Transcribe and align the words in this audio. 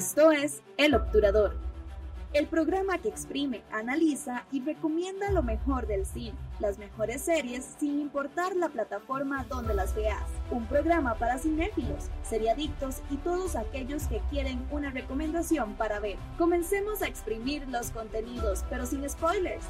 Esto 0.00 0.32
es 0.32 0.62
El 0.78 0.94
Obturador, 0.94 1.52
el 2.32 2.46
programa 2.46 2.96
que 2.96 3.10
exprime, 3.10 3.62
analiza 3.70 4.46
y 4.50 4.62
recomienda 4.62 5.30
lo 5.30 5.42
mejor 5.42 5.86
del 5.86 6.06
cine, 6.06 6.38
las 6.58 6.78
mejores 6.78 7.20
series 7.20 7.76
sin 7.78 8.00
importar 8.00 8.56
la 8.56 8.70
plataforma 8.70 9.44
donde 9.50 9.74
las 9.74 9.94
veas. 9.94 10.24
Un 10.50 10.64
programa 10.64 11.16
para 11.16 11.38
cinéfilos, 11.38 12.08
seriadictos 12.22 13.02
y 13.10 13.18
todos 13.18 13.56
aquellos 13.56 14.06
que 14.06 14.22
quieren 14.30 14.66
una 14.70 14.90
recomendación 14.90 15.74
para 15.74 16.00
ver. 16.00 16.16
Comencemos 16.38 17.02
a 17.02 17.06
exprimir 17.06 17.68
los 17.68 17.90
contenidos, 17.90 18.64
pero 18.70 18.86
sin 18.86 19.06
spoilers. 19.06 19.66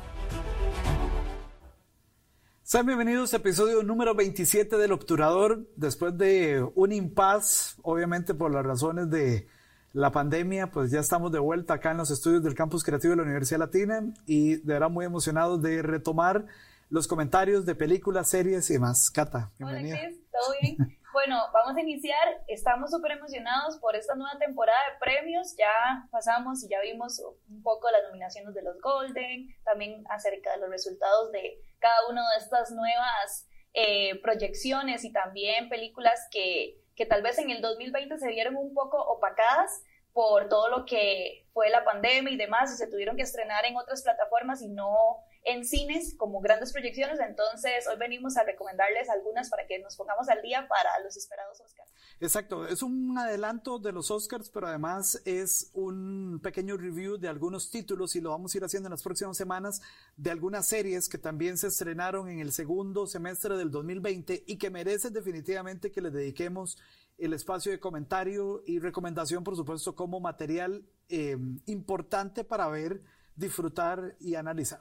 Sean 2.62 2.87
bienvenidos 2.87 3.35
a 3.35 3.39
episodio 3.39 3.82
número 3.82 4.15
27 4.15 4.76
del 4.76 4.93
Obturador. 4.93 5.67
Después 5.75 6.17
de 6.17 6.65
un 6.76 6.93
impas, 6.93 7.79
obviamente 7.82 8.32
por 8.32 8.54
las 8.54 8.65
razones 8.65 9.11
de 9.11 9.49
la 9.93 10.12
pandemia, 10.12 10.68
pues 10.68 10.90
ya 10.90 11.00
estamos 11.00 11.32
de 11.32 11.39
vuelta 11.39 11.75
acá 11.75 11.90
en 11.90 11.96
los 11.96 12.11
estudios 12.11 12.43
del 12.44 12.54
Campus 12.54 12.85
Creativo 12.85 13.12
de 13.12 13.17
la 13.17 13.22
Universidad 13.25 13.61
Latina 13.61 14.03
y 14.26 14.57
de 14.57 14.75
verdad 14.75 14.90
muy 14.90 15.04
emocionados 15.04 15.61
de 15.62 15.82
retomar 15.82 16.44
los 16.90 17.08
comentarios 17.08 17.67
de 17.67 17.75
películas, 17.75 18.29
series 18.29 18.68
y 18.71 18.75
demás. 18.75 19.11
Cata, 19.11 19.50
bienvenida. 19.58 19.96
Hola, 19.96 20.07
Chris, 20.07 20.31
¿todo 20.31 20.54
bien? 20.61 20.76
bueno, 21.12 21.40
vamos 21.53 21.76
a 21.76 21.81
iniciar. 21.81 22.43
Estamos 22.46 22.90
súper 22.90 23.12
emocionados 23.12 23.79
por 23.79 23.96
esta 23.96 24.14
nueva 24.14 24.39
temporada 24.39 24.79
de 24.93 24.98
premios. 24.98 25.57
Ya 25.57 26.07
pasamos 26.11 26.62
y 26.64 26.68
ya 26.68 26.81
vimos 26.81 27.20
un 27.48 27.62
poco 27.62 27.90
las 27.90 28.03
nominaciones 28.09 28.54
de 28.54 28.62
los 28.62 28.81
Golden, 28.81 29.54
también 29.64 30.04
acerca 30.09 30.53
de 30.53 30.59
los 30.59 30.70
resultados 30.70 31.32
de 31.32 31.62
cada 31.81 32.09
una 32.09 32.22
de 32.31 32.39
estas 32.39 32.70
nuevas 32.70 33.48
eh, 33.72 34.20
proyecciones 34.20 35.05
y 35.05 35.12
también 35.12 35.69
películas 35.69 36.20
que 36.31 36.80
que 37.01 37.06
tal 37.06 37.23
vez 37.23 37.39
en 37.39 37.48
el 37.48 37.62
2020 37.62 38.19
se 38.19 38.29
vieron 38.29 38.56
un 38.56 38.75
poco 38.75 38.98
opacadas 38.98 39.83
por 40.12 40.51
todo 40.51 40.69
lo 40.69 40.84
que 40.84 41.47
fue 41.55 41.70
la 41.70 41.83
pandemia 41.83 42.31
y 42.31 42.37
demás, 42.37 42.75
y 42.75 42.77
se 42.77 42.89
tuvieron 42.89 43.17
que 43.17 43.23
estrenar 43.23 43.65
en 43.65 43.75
otras 43.75 44.03
plataformas 44.03 44.61
y 44.61 44.69
no 44.69 45.17
en 45.45 45.65
cines 45.65 46.15
como 46.17 46.41
grandes 46.41 46.73
proyecciones. 46.73 47.19
Entonces, 47.21 47.87
hoy 47.89 47.97
venimos 47.99 48.37
a 48.37 48.45
recomendarles 48.45 49.09
algunas 49.09 49.49
para 49.49 49.67
que 49.67 49.79
nos 49.79 49.97
pongamos 49.97 50.29
al 50.29 50.43
día 50.43 50.67
para 50.69 50.91
los 51.03 51.17
esperados 51.17 51.61
Oscars. 51.61 51.91
Exacto, 52.21 52.67
es 52.67 52.83
un 52.83 53.17
adelanto 53.17 53.79
de 53.79 53.93
los 53.93 54.11
Oscars, 54.11 54.51
pero 54.51 54.67
además 54.67 55.23
es 55.25 55.71
un 55.73 56.41
pequeño 56.43 56.77
review 56.77 57.17
de 57.17 57.29
algunos 57.29 57.71
títulos 57.71 58.15
y 58.17 58.21
lo 58.21 58.31
vamos 58.31 58.55
a 58.55 58.59
ir 58.59 58.65
haciendo 58.65 58.89
en 58.89 58.93
las 58.93 59.03
próximas 59.03 59.37
semanas 59.37 59.81
de 60.17 60.31
algunas 60.31 60.67
series 60.67 61.09
que 61.09 61.19
también 61.19 61.57
se 61.57 61.69
estrenaron 61.69 62.29
en 62.29 62.41
el 62.41 62.53
segundo 62.53 63.07
semestre 63.07 63.57
del 63.57 63.71
2020 63.71 64.45
y 64.47 64.59
que 64.59 64.71
merecen 64.71 65.13
definitivamente 65.13 65.91
que 65.91 66.03
les 66.03 66.13
dediquemos 66.13 66.79
el 67.17 67.35
espacio 67.35 67.71
de 67.71 67.81
comentario 67.81 68.63
y 68.67 68.79
recomendación, 68.79 69.45
por 69.45 69.57
supuesto, 69.57 69.95
como 69.95 70.21
material 70.21 70.85
eh, 71.09 71.37
importante 71.67 72.45
para 72.45 72.69
ver, 72.69 73.03
disfrutar 73.37 74.17
y 74.21 74.35
analizar. 74.35 74.81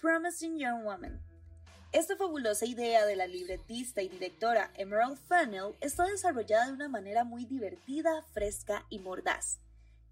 Promising 0.00 0.58
Young 0.58 0.84
Woman. 0.84 1.20
Esta 1.90 2.16
fabulosa 2.16 2.64
idea 2.66 3.04
de 3.04 3.16
la 3.16 3.26
libretista 3.26 4.00
y 4.00 4.08
directora 4.08 4.70
Emerald 4.74 5.18
Fennell 5.18 5.74
está 5.80 6.04
desarrollada 6.04 6.66
de 6.66 6.74
una 6.74 6.88
manera 6.88 7.24
muy 7.24 7.46
divertida, 7.46 8.22
fresca 8.32 8.86
y 8.90 9.00
mordaz. 9.00 9.58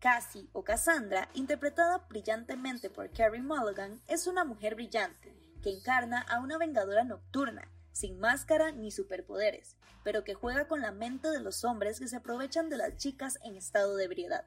Cassie 0.00 0.48
o 0.52 0.64
Cassandra, 0.64 1.28
interpretada 1.34 1.98
brillantemente 2.08 2.90
por 2.90 3.10
Carrie 3.12 3.42
Mulligan, 3.42 4.00
es 4.08 4.26
una 4.26 4.44
mujer 4.44 4.74
brillante 4.74 5.32
que 5.62 5.70
encarna 5.70 6.20
a 6.22 6.40
una 6.40 6.58
vengadora 6.58 7.04
nocturna, 7.04 7.70
sin 7.92 8.18
máscara 8.18 8.72
ni 8.72 8.90
superpoderes, 8.90 9.76
pero 10.02 10.24
que 10.24 10.34
juega 10.34 10.66
con 10.66 10.80
la 10.80 10.90
mente 10.90 11.30
de 11.30 11.40
los 11.40 11.62
hombres 11.62 12.00
que 12.00 12.08
se 12.08 12.16
aprovechan 12.16 12.68
de 12.70 12.78
las 12.78 12.96
chicas 12.96 13.38
en 13.44 13.56
estado 13.56 13.94
de 13.94 14.04
ebriedad. 14.06 14.46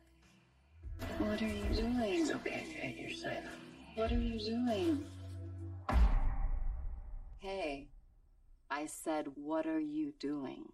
What 3.96 4.12
are 4.12 4.16
you 4.16 4.40
doing? 4.40 5.19
Hey, 7.42 7.88
I 8.70 8.86
said, 8.88 9.28
what 9.38 9.66
are 9.66 9.80
you 9.80 10.12
doing? 10.20 10.74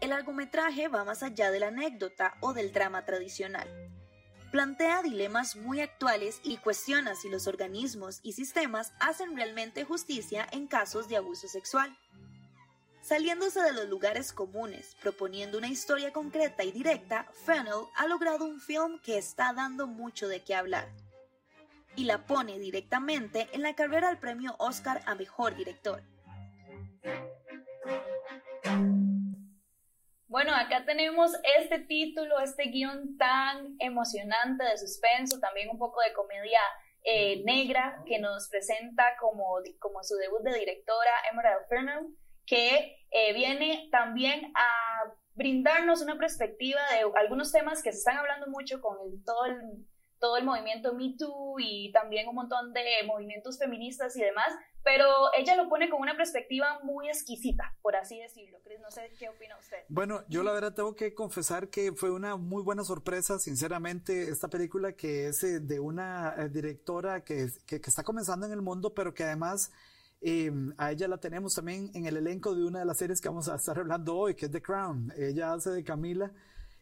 El 0.00 0.10
largometraje 0.10 0.86
va 0.86 1.02
más 1.02 1.24
allá 1.24 1.50
de 1.50 1.58
la 1.58 1.66
anécdota 1.66 2.36
o 2.40 2.52
del 2.52 2.72
drama 2.72 3.04
tradicional. 3.04 3.66
Plantea 4.52 5.02
dilemas 5.02 5.56
muy 5.56 5.80
actuales 5.80 6.40
y 6.44 6.58
cuestiona 6.58 7.16
si 7.16 7.28
los 7.28 7.48
organismos 7.48 8.20
y 8.22 8.34
sistemas 8.34 8.92
hacen 9.00 9.34
realmente 9.34 9.82
justicia 9.84 10.46
en 10.52 10.68
casos 10.68 11.08
de 11.08 11.16
abuso 11.16 11.48
sexual. 11.48 11.98
Saliéndose 13.00 13.60
de 13.60 13.72
los 13.72 13.88
lugares 13.88 14.32
comunes, 14.32 14.94
proponiendo 15.02 15.58
una 15.58 15.68
historia 15.68 16.12
concreta 16.12 16.62
y 16.62 16.70
directa, 16.70 17.26
Fennell 17.44 17.88
ha 17.96 18.06
logrado 18.06 18.44
un 18.44 18.60
film 18.60 19.00
que 19.00 19.18
está 19.18 19.52
dando 19.52 19.88
mucho 19.88 20.28
de 20.28 20.44
qué 20.44 20.54
hablar 20.54 20.88
y 21.96 22.04
la 22.04 22.26
pone 22.26 22.58
directamente 22.58 23.48
en 23.52 23.62
la 23.62 23.74
carrera 23.74 24.08
al 24.08 24.18
premio 24.18 24.54
Oscar 24.58 25.02
a 25.06 25.14
Mejor 25.14 25.54
Director. 25.56 26.02
Bueno, 30.26 30.54
acá 30.54 30.84
tenemos 30.86 31.32
este 31.60 31.80
título, 31.80 32.40
este 32.40 32.64
guion 32.70 33.18
tan 33.18 33.76
emocionante 33.78 34.64
de 34.64 34.78
suspenso, 34.78 35.38
también 35.38 35.68
un 35.68 35.78
poco 35.78 36.00
de 36.00 36.14
comedia 36.14 36.60
eh, 37.04 37.42
negra 37.44 38.02
que 38.06 38.18
nos 38.18 38.48
presenta 38.48 39.14
como, 39.20 39.56
como 39.78 40.02
su 40.02 40.16
debut 40.16 40.42
de 40.42 40.58
directora 40.58 41.10
Emerald 41.30 41.66
Fennell, 41.68 42.16
que 42.46 42.96
eh, 43.10 43.32
viene 43.34 43.88
también 43.90 44.52
a 44.54 45.12
brindarnos 45.34 46.00
una 46.00 46.16
perspectiva 46.16 46.80
de 46.92 47.04
algunos 47.20 47.52
temas 47.52 47.82
que 47.82 47.92
se 47.92 47.98
están 47.98 48.16
hablando 48.16 48.46
mucho 48.46 48.80
con 48.80 48.96
todo 49.24 49.44
el 49.46 49.86
todo 50.22 50.36
el 50.36 50.44
movimiento 50.44 50.94
Me 50.94 51.16
Too 51.18 51.56
y 51.58 51.90
también 51.90 52.28
un 52.28 52.36
montón 52.36 52.72
de 52.72 52.80
movimientos 53.08 53.58
feministas 53.58 54.16
y 54.16 54.20
demás, 54.20 54.54
pero 54.84 55.04
ella 55.36 55.56
lo 55.56 55.68
pone 55.68 55.90
con 55.90 56.00
una 56.00 56.16
perspectiva 56.16 56.78
muy 56.84 57.08
exquisita, 57.08 57.74
por 57.82 57.96
así 57.96 58.20
decirlo. 58.20 58.58
Chris, 58.62 58.78
no 58.80 58.90
sé 58.92 59.10
qué 59.18 59.28
opina 59.28 59.58
usted. 59.58 59.78
Bueno, 59.88 60.22
yo 60.28 60.44
la 60.44 60.52
verdad 60.52 60.74
tengo 60.74 60.94
que 60.94 61.12
confesar 61.12 61.70
que 61.70 61.92
fue 61.92 62.12
una 62.12 62.36
muy 62.36 62.62
buena 62.62 62.84
sorpresa, 62.84 63.40
sinceramente, 63.40 64.30
esta 64.30 64.46
película 64.46 64.92
que 64.92 65.26
es 65.26 65.42
eh, 65.42 65.58
de 65.58 65.80
una 65.80 66.36
eh, 66.38 66.48
directora 66.48 67.24
que, 67.24 67.48
que, 67.66 67.80
está 67.84 68.04
comenzando 68.04 68.46
en 68.46 68.52
el 68.52 68.62
mundo, 68.62 68.94
pero 68.94 69.12
que 69.12 69.24
además... 69.24 69.72
Em, 70.24 70.72
a 70.78 70.92
ella 70.92 71.08
la 71.08 71.18
tenemos 71.18 71.52
también 71.52 71.90
en 71.94 72.06
el 72.06 72.16
elenco 72.16 72.54
de 72.54 72.64
una 72.64 72.78
de 72.78 72.84
las 72.84 72.96
series 72.96 73.20
que 73.20 73.28
vamos 73.28 73.48
a 73.48 73.56
estar 73.56 73.76
hablando 73.76 74.16
hoy, 74.16 74.36
que 74.36 74.46
es 74.46 74.52
The 74.52 74.62
Crown. 74.62 75.12
Ella 75.16 75.52
hace 75.52 75.70
de 75.70 75.82
Camila 75.82 76.32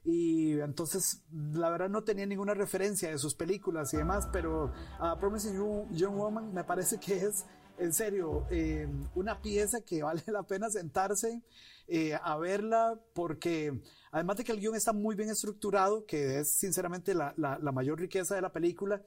y 0.05 0.59
entonces 0.61 1.23
la 1.33 1.71
verdad 1.71 1.91
no 1.91 2.03
tenía 2.03 2.27
ninguna 2.27 2.55
referencia 2.55 3.11
de 3.11 3.19
sus 3.19 3.35
películas 3.35 3.93
y 3.93 3.99
demás, 3.99 4.29
pero 4.33 4.73
a 4.99 5.19
Promising 5.19 5.55
Young 5.91 6.17
Woman 6.17 6.55
me 6.55 6.65
parece 6.65 6.99
que 6.99 7.17
es 7.17 7.45
en 7.79 7.93
serio 7.93 8.47
eh, 8.51 8.89
una 9.15 9.41
pieza 9.41 9.81
que 9.81 10.03
vale 10.03 10.23
la 10.27 10.43
pena 10.43 10.71
sentarse 10.71 11.43
eh, 11.89 12.19
a 12.23 12.37
verla 12.37 12.99
porque 13.15 13.81
además 14.13 14.37
de 14.37 14.45
que 14.45 14.53
el 14.53 14.61
guion 14.61 14.75
está 14.77 14.93
muy 14.93 15.17
bien 15.17 15.29
estructurado, 15.29 16.07
que 16.07 16.41
es 16.41 16.51
sinceramente 16.51 17.15
la, 17.15 17.35
la, 17.37 17.59
la 17.59 17.73
mayor 17.73 17.99
riqueza 17.99 18.35
de 18.35 18.43
la 18.43 18.53
película, 18.53 19.03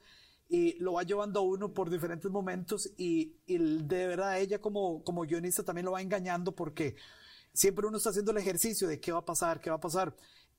y 0.50 0.78
lo 0.80 0.94
va 0.94 1.04
llevando 1.04 1.40
a 1.40 1.44
uno 1.44 1.74
por 1.74 1.90
diferentes 1.90 2.30
momentos 2.30 2.92
y, 2.98 3.38
y 3.46 3.58
de 3.58 4.08
verdad 4.08 4.40
ella 4.40 4.60
como, 4.60 5.04
como 5.04 5.24
guionista 5.24 5.64
también 5.64 5.86
lo 5.86 5.94
va 5.94 6.02
engañando 6.02 6.54
porque 6.54 6.96
siempre 7.54 7.88
uno 7.88 7.98
está 7.98 8.10
haciendo 8.10 8.32
el 8.32 8.38
ejercicio 8.38 8.88
de 8.88 9.00
qué 9.00 9.12
va 9.12 9.20
a 9.20 9.26
pasar, 9.26 9.62
qué 9.62 9.70
va 9.70 9.78
a 9.78 9.82
pasar 9.82 10.16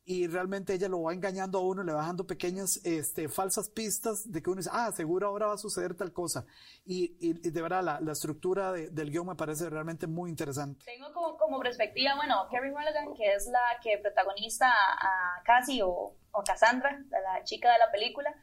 y 0.06 0.26
realmente 0.26 0.74
ella 0.74 0.88
lo 0.88 1.02
va 1.02 1.14
engañando 1.14 1.58
a 1.58 1.62
uno, 1.62 1.82
le 1.82 1.92
va 1.92 2.00
dejando 2.00 2.26
pequeñas 2.26 2.80
este, 2.84 3.28
falsas 3.28 3.70
pistas 3.70 4.30
de 4.30 4.42
que 4.42 4.50
uno 4.50 4.58
dice, 4.58 4.70
ah, 4.72 4.92
seguro 4.92 5.28
ahora 5.28 5.46
va 5.46 5.54
a 5.54 5.58
suceder 5.58 5.94
tal 5.94 6.12
cosa. 6.12 6.44
Y, 6.84 7.16
y, 7.20 7.50
de 7.50 7.62
verdad, 7.62 7.82
la, 7.82 8.00
la 8.00 8.12
estructura 8.12 8.72
del 8.72 9.10
guion 9.10 9.26
me 9.26 9.34
parece 9.34 9.70
realmente 9.70 10.06
muy 10.06 10.28
interesante. 10.28 10.84
Tengo 10.84 11.12
como, 11.14 11.38
como 11.38 11.60
perspectiva, 11.60 12.16
bueno, 12.16 12.46
Carrie 12.50 12.70
Mulligan, 12.70 13.14
que 13.14 13.32
es 13.34 13.46
la 13.46 13.80
que 13.82 13.98
protagoniza 13.98 14.68
a 14.68 15.42
Cassie 15.44 15.82
o, 15.82 16.14
o 16.32 16.42
Cassandra, 16.44 17.02
la 17.10 17.42
chica 17.44 17.72
de 17.72 17.78
la 17.78 17.90
película, 17.90 18.34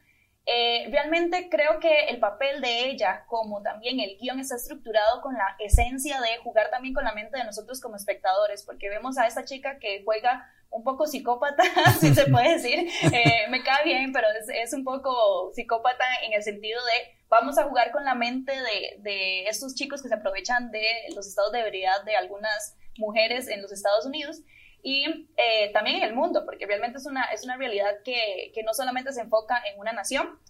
eh, 0.44 0.88
realmente 0.90 1.48
creo 1.48 1.78
que 1.78 2.06
el 2.06 2.18
papel 2.18 2.60
de 2.60 2.90
ella, 2.90 3.24
como 3.28 3.62
también 3.62 4.00
el 4.00 4.18
guion, 4.18 4.40
está 4.40 4.56
estructurado 4.56 5.20
con 5.20 5.34
la 5.34 5.54
esencia 5.60 6.20
de 6.20 6.38
jugar 6.42 6.70
también 6.70 6.94
con 6.94 7.04
la 7.04 7.12
mente 7.12 7.38
de 7.38 7.44
nosotros 7.44 7.80
como 7.80 7.94
espectadores, 7.94 8.64
porque 8.64 8.88
vemos 8.88 9.18
a 9.18 9.28
esta 9.28 9.44
chica 9.44 9.78
que 9.78 10.02
juega 10.04 10.50
un 10.72 10.82
poco 10.82 11.06
psicópata, 11.06 11.62
si 12.00 12.14
se 12.14 12.26
puede 12.26 12.54
decir, 12.54 12.88
eh, 13.12 13.46
me 13.50 13.62
cae 13.62 13.84
bien, 13.84 14.12
pero 14.12 14.26
es, 14.40 14.48
es, 14.48 14.72
un 14.72 14.84
poco 14.84 15.52
psicópata 15.54 16.04
en 16.24 16.32
el 16.32 16.42
sentido 16.42 16.80
de 16.84 17.18
vamos 17.28 17.58
a 17.58 17.64
jugar 17.64 17.92
con 17.92 18.04
la 18.04 18.14
mente 18.14 18.52
de, 18.52 18.98
de 18.98 19.44
estos 19.46 19.74
chicos 19.74 20.02
que 20.02 20.08
se 20.08 20.14
aprovechan 20.14 20.70
de 20.70 20.84
los 21.14 21.26
estados 21.26 21.52
de 21.52 21.60
ebriedad 21.60 22.02
de 22.04 22.16
algunas 22.16 22.76
mujeres 22.98 23.48
en 23.48 23.62
los 23.62 23.72
Estados 23.72 24.06
Unidos 24.06 24.40
y 24.82 25.28
eh, 25.36 25.70
también 25.72 25.96
en 25.96 26.02
el 26.02 26.14
mundo, 26.14 26.44
porque 26.44 26.66
realmente 26.66 26.98
es 26.98 27.06
una, 27.06 27.24
es 27.26 27.44
una 27.44 27.56
realidad 27.56 27.98
que, 28.04 28.50
que, 28.54 28.62
no 28.64 28.74
solamente 28.74 29.12
se 29.12 29.20
enfoca 29.20 29.62
en 29.72 29.78
una 29.78 29.92
nación. 29.92 30.40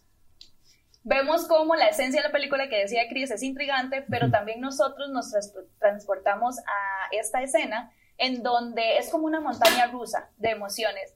vemos 1.05 1.47
cómo 1.47 1.75
la 1.75 1.89
esencia 1.89 2.23
de 2.23 2.29
la 2.29 2.33
película 2.33 2.69
que 2.69 2.79
decía 2.79 3.09
Chris 3.09 3.31
es 3.31 3.43
intrigante, 3.43 4.05
pero 4.09 4.31
también 4.31 4.61
nosotros 4.61 5.11
nos 5.11 5.33
transportamos 5.79 6.59
a 6.61 7.09
esta 7.11 7.43
escena 7.43 7.93
en 8.23 8.43
donde 8.45 8.99
es 8.99 9.11
como 9.11 9.27
una 9.27 9.41
montaña 9.41 9.89
rusa 9.89 10.31
de 10.37 10.51
emociones. 10.51 11.13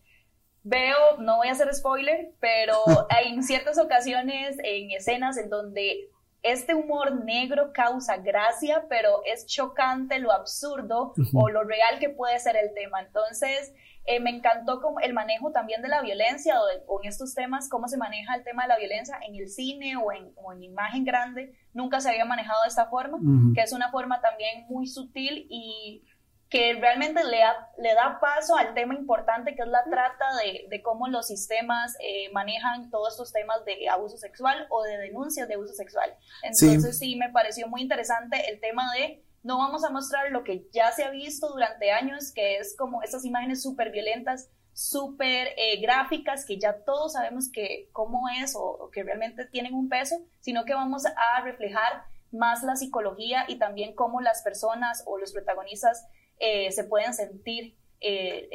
Veo, 0.65 0.97
no 1.21 1.37
voy 1.37 1.47
a 1.47 1.53
hacer 1.53 1.73
spoiler, 1.73 2.33
pero 2.41 2.75
hay 3.09 3.29
en 3.33 3.45
ciertas 3.45 3.79
ocasiones, 3.79 4.57
en 4.65 4.91
escenas 4.91 5.39
en 5.39 5.49
donde 5.49 6.11
este 6.43 6.75
humor 6.75 7.25
negro 7.25 7.71
causa 7.73 8.17
gracia, 8.17 8.87
pero 8.89 9.23
es 9.25 9.47
chocante 9.47 10.19
lo 10.19 10.33
absurdo 10.33 11.15
o 11.33 11.49
lo 11.49 11.63
real 11.63 12.01
que 12.01 12.09
puede 12.09 12.39
ser 12.41 12.57
el 12.57 12.75
tema. 12.75 13.03
Entonces, 13.03 13.73
eh, 14.05 14.19
me 14.21 14.31
encantó 14.31 14.81
como 14.81 14.99
el 14.99 15.13
manejo 15.13 15.53
también 15.53 15.83
de 15.83 15.89
la 15.89 16.03
violencia 16.03 16.57
o, 16.89 17.03
en 17.03 17.09
estos 17.09 17.35
temas, 17.35 17.69
cómo 17.69 17.87
se 17.87 17.97
maneja 17.97 18.35
el 18.35 18.43
tema 18.43 18.63
de 18.65 18.69
la 18.69 18.79
violencia 18.79 19.19
en 19.27 19.37
el 19.37 19.49
cine 19.49 19.97
o 19.97 20.11
en, 20.13 20.33
o 20.37 20.53
en 20.53 20.63
imagen 20.63 21.05
grande. 21.05 21.55
Nunca 21.73 22.01
se 22.01 22.11
había 22.11 22.25
manejado 22.25 22.63
de 22.63 22.69
esta 22.69 22.87
forma, 22.87 23.19
que 23.55 23.63
es 23.63 23.73
una 23.73 23.91
forma 23.91 24.21
también 24.21 24.67
muy 24.69 24.87
sutil 24.87 25.47
y 25.49 26.05
que 26.49 26.75
realmente 26.75 27.25
le, 27.25 27.41
le 27.79 27.95
da 27.95 28.19
paso 28.21 28.57
al 28.57 28.73
tema 28.75 28.95
importante 28.95 29.55
que 29.57 29.63
es 29.63 29.69
la 29.69 29.83
trata 29.85 30.25
de, 30.37 30.67
de 30.69 30.83
cómo 30.83 31.09
los 31.09 31.27
sistemas 31.27 31.97
eh, 32.01 32.31
manejan 32.33 32.91
todos 32.91 33.15
estos 33.15 33.33
temas 33.33 33.65
de 33.65 33.89
abuso 33.89 34.17
sexual 34.17 34.67
o 34.71 34.83
de 34.85 34.97
denuncias 34.99 35.49
de 35.49 35.55
abuso 35.55 35.75
sexual. 35.75 36.15
Entonces 36.43 36.99
sí 36.99 37.17
me 37.17 37.31
pareció 37.31 37.67
muy 37.67 37.83
interesante 37.83 38.49
el 38.49 38.61
tema 38.61 38.85
de 38.95 39.25
no 39.43 39.59
vamos 39.59 39.85
a 39.85 39.91
mostrar 39.91 40.31
lo 40.33 40.43
que 40.43 40.69
ya 40.73 40.91
se 40.93 41.05
ha 41.05 41.11
visto 41.11 41.49
durante 41.49 41.93
años, 41.93 42.33
que 42.33 42.59
es 42.59 42.77
como 42.77 43.03
estas 43.03 43.25
imágenes 43.25 43.63
súper 43.63 43.93
violentas, 43.93 44.51
súper 44.73 45.49
eh, 45.57 45.81
gráficas, 45.81 46.45
que 46.45 46.59
ya 46.59 46.85
todos 46.85 47.13
sabemos 47.13 47.51
que 47.53 47.89
cómo 47.93 48.29
es 48.29 48.55
o, 48.57 48.91
que 48.93 49.05
realmente 49.05 49.47
tienen 49.47 49.75
un 49.75 49.89
peso, 49.89 50.17
sino 50.41 50.65
que 50.65 50.75
vamos 50.75 51.07
a 51.07 51.41
reflejar 51.43 52.05
más 52.33 52.63
la 52.63 52.75
psicología 52.77 53.45
y 53.47 53.57
también 53.57 53.95
cómo 53.95 54.21
las 54.21 54.43
personas 54.43 55.05
o 55.07 55.17
los 55.17 55.33
protagonistas 55.33 56.07
eh, 56.39 56.71
se 56.73 56.85
pueden 56.85 57.15
sentir 57.15 57.77
eh, 58.01 58.49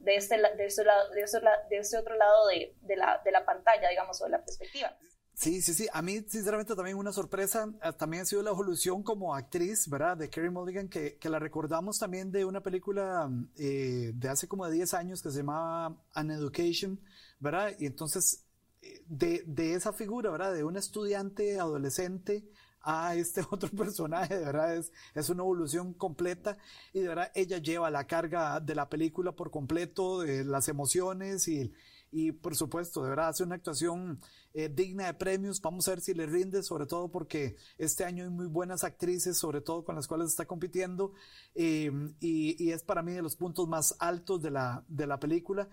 de, 0.00 0.16
este, 0.16 0.36
de, 0.36 0.66
este, 0.66 0.82
de, 0.82 1.22
este, 1.22 1.40
de 1.70 1.78
este 1.78 1.98
otro 1.98 2.16
lado 2.16 2.46
de, 2.48 2.96
la, 2.96 3.20
de 3.24 3.30
la 3.30 3.44
pantalla, 3.44 3.88
digamos, 3.88 4.20
o 4.20 4.24
de 4.24 4.30
la 4.30 4.44
perspectiva. 4.44 4.96
Sí, 5.34 5.60
sí, 5.60 5.74
sí. 5.74 5.86
A 5.92 6.00
mí, 6.00 6.24
sinceramente, 6.26 6.74
también 6.74 6.96
una 6.96 7.12
sorpresa. 7.12 7.70
Ah, 7.82 7.92
también 7.92 8.22
ha 8.22 8.26
sido 8.26 8.42
la 8.42 8.50
evolución 8.50 9.02
como 9.02 9.34
actriz, 9.34 9.86
¿verdad? 9.88 10.16
De 10.16 10.30
Kerry 10.30 10.48
Mulligan, 10.48 10.88
que, 10.88 11.18
que 11.18 11.28
la 11.28 11.38
recordamos 11.38 11.98
también 11.98 12.32
de 12.32 12.46
una 12.46 12.62
película 12.62 13.30
eh, 13.58 14.12
de 14.14 14.28
hace 14.30 14.48
como 14.48 14.66
10 14.66 14.94
años 14.94 15.22
que 15.22 15.30
se 15.30 15.38
llamaba 15.38 16.02
An 16.14 16.30
Education, 16.30 16.98
¿verdad? 17.38 17.72
Y 17.78 17.84
entonces, 17.84 18.46
de, 19.06 19.42
de 19.46 19.74
esa 19.74 19.92
figura, 19.92 20.30
¿verdad? 20.30 20.54
De 20.54 20.64
una 20.64 20.78
estudiante 20.78 21.60
adolescente 21.60 22.48
a 22.86 23.16
este 23.16 23.42
otro 23.50 23.68
personaje, 23.68 24.38
de 24.38 24.44
verdad 24.44 24.76
es, 24.76 24.92
es 25.14 25.28
una 25.28 25.42
evolución 25.42 25.92
completa 25.92 26.56
y 26.92 27.00
de 27.00 27.08
verdad 27.08 27.32
ella 27.34 27.58
lleva 27.58 27.90
la 27.90 28.06
carga 28.06 28.60
de 28.60 28.74
la 28.74 28.88
película 28.88 29.32
por 29.32 29.50
completo, 29.50 30.20
de 30.20 30.44
las 30.44 30.68
emociones 30.68 31.48
y, 31.48 31.72
y 32.12 32.32
por 32.32 32.54
supuesto, 32.54 33.02
de 33.02 33.10
verdad 33.10 33.28
hace 33.28 33.42
una 33.42 33.56
actuación 33.56 34.20
eh, 34.54 34.70
digna 34.72 35.06
de 35.06 35.14
premios. 35.14 35.60
Vamos 35.60 35.86
a 35.86 35.90
ver 35.90 36.00
si 36.00 36.14
le 36.14 36.26
rinde, 36.26 36.62
sobre 36.62 36.86
todo 36.86 37.10
porque 37.10 37.56
este 37.76 38.04
año 38.04 38.24
hay 38.24 38.30
muy 38.30 38.46
buenas 38.46 38.84
actrices, 38.84 39.36
sobre 39.36 39.60
todo 39.60 39.84
con 39.84 39.96
las 39.96 40.06
cuales 40.06 40.28
está 40.28 40.46
compitiendo, 40.46 41.12
eh, 41.54 41.90
y, 42.20 42.70
es 42.70 42.82
para 42.82 43.02
mí 43.02 43.12
de 43.12 43.22
los 43.22 43.36
puntos 43.36 43.68
más 43.68 43.96
altos 43.98 44.40
de 44.40 44.50
la, 44.50 44.84
de 44.88 45.06
la 45.06 45.18
película. 45.18 45.68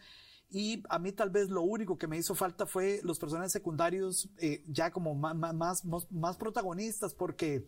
Y 0.56 0.84
a 0.88 1.00
mí 1.00 1.12
tal 1.12 1.32
vez 1.32 1.50
lo 1.50 1.64
único 1.64 1.98
que 1.98 2.06
me 2.06 2.16
hizo 2.16 2.36
falta 2.36 2.68
fue 2.68 3.00
los 3.02 3.18
personajes 3.18 3.52
secundarios 3.52 4.30
eh, 4.38 4.64
ya 4.68 4.92
como 4.92 5.16
más, 5.16 5.36
más, 5.84 5.84
más 6.12 6.38
protagonistas, 6.38 7.16
porque 7.16 7.68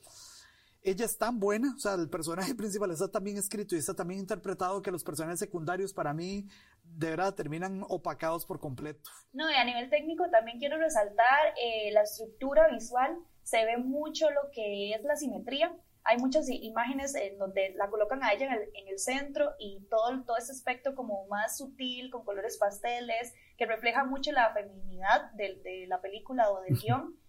ella 0.84 1.04
es 1.04 1.18
tan 1.18 1.40
buena, 1.40 1.74
o 1.76 1.80
sea, 1.80 1.96
el 1.96 2.10
personaje 2.12 2.54
principal 2.56 2.92
está 2.92 3.10
tan 3.10 3.24
bien 3.24 3.38
escrito 3.38 3.76
y 3.76 3.80
está 3.80 3.96
tan 3.96 4.08
bien 4.08 4.20
interpretado 4.20 4.84
que 4.84 4.92
los 4.92 5.04
personajes 5.04 5.40
secundarios 5.40 5.94
para 5.94 6.14
mí 6.14 6.48
de 6.84 7.10
verdad 7.10 7.34
terminan 7.34 7.84
opacados 7.90 8.46
por 8.46 8.60
completo. 8.60 9.10
No, 9.34 9.50
y 9.50 9.56
a 9.56 9.66
nivel 9.66 9.90
técnico 9.90 10.30
también 10.30 10.60
quiero 10.60 10.78
resaltar 10.78 11.56
eh, 11.60 11.92
la 11.92 12.04
estructura 12.04 12.68
visual, 12.70 13.18
se 13.42 13.66
ve 13.66 13.78
mucho 13.78 14.30
lo 14.30 14.52
que 14.52 14.94
es 14.94 15.04
la 15.04 15.16
simetría. 15.16 15.76
Hay 16.06 16.18
muchas 16.18 16.50
imágenes 16.50 17.16
en 17.16 17.38
donde 17.38 17.74
la 17.76 17.90
colocan 17.90 18.24
a 18.24 18.32
ella 18.32 18.46
en 18.74 18.88
el, 18.88 19.00
centro 19.00 19.54
y 19.60 19.86
todo, 19.90 20.24
todo 20.24 20.38
ese 20.38 20.52
aspecto 20.52 20.96
como 20.96 21.28
más 21.28 21.58
sutil, 21.58 22.10
con 22.12 22.24
colores 22.24 22.58
pasteles, 22.58 23.34
que 23.58 23.66
refleja 23.66 24.06
mucho 24.06 24.32
la 24.32 24.54
feminidad 24.54 25.32
de, 25.34 25.56
de 25.64 25.88
la 25.88 26.02
película 26.02 26.50
o 26.50 26.62
del 26.62 26.78
guion, 26.78 27.20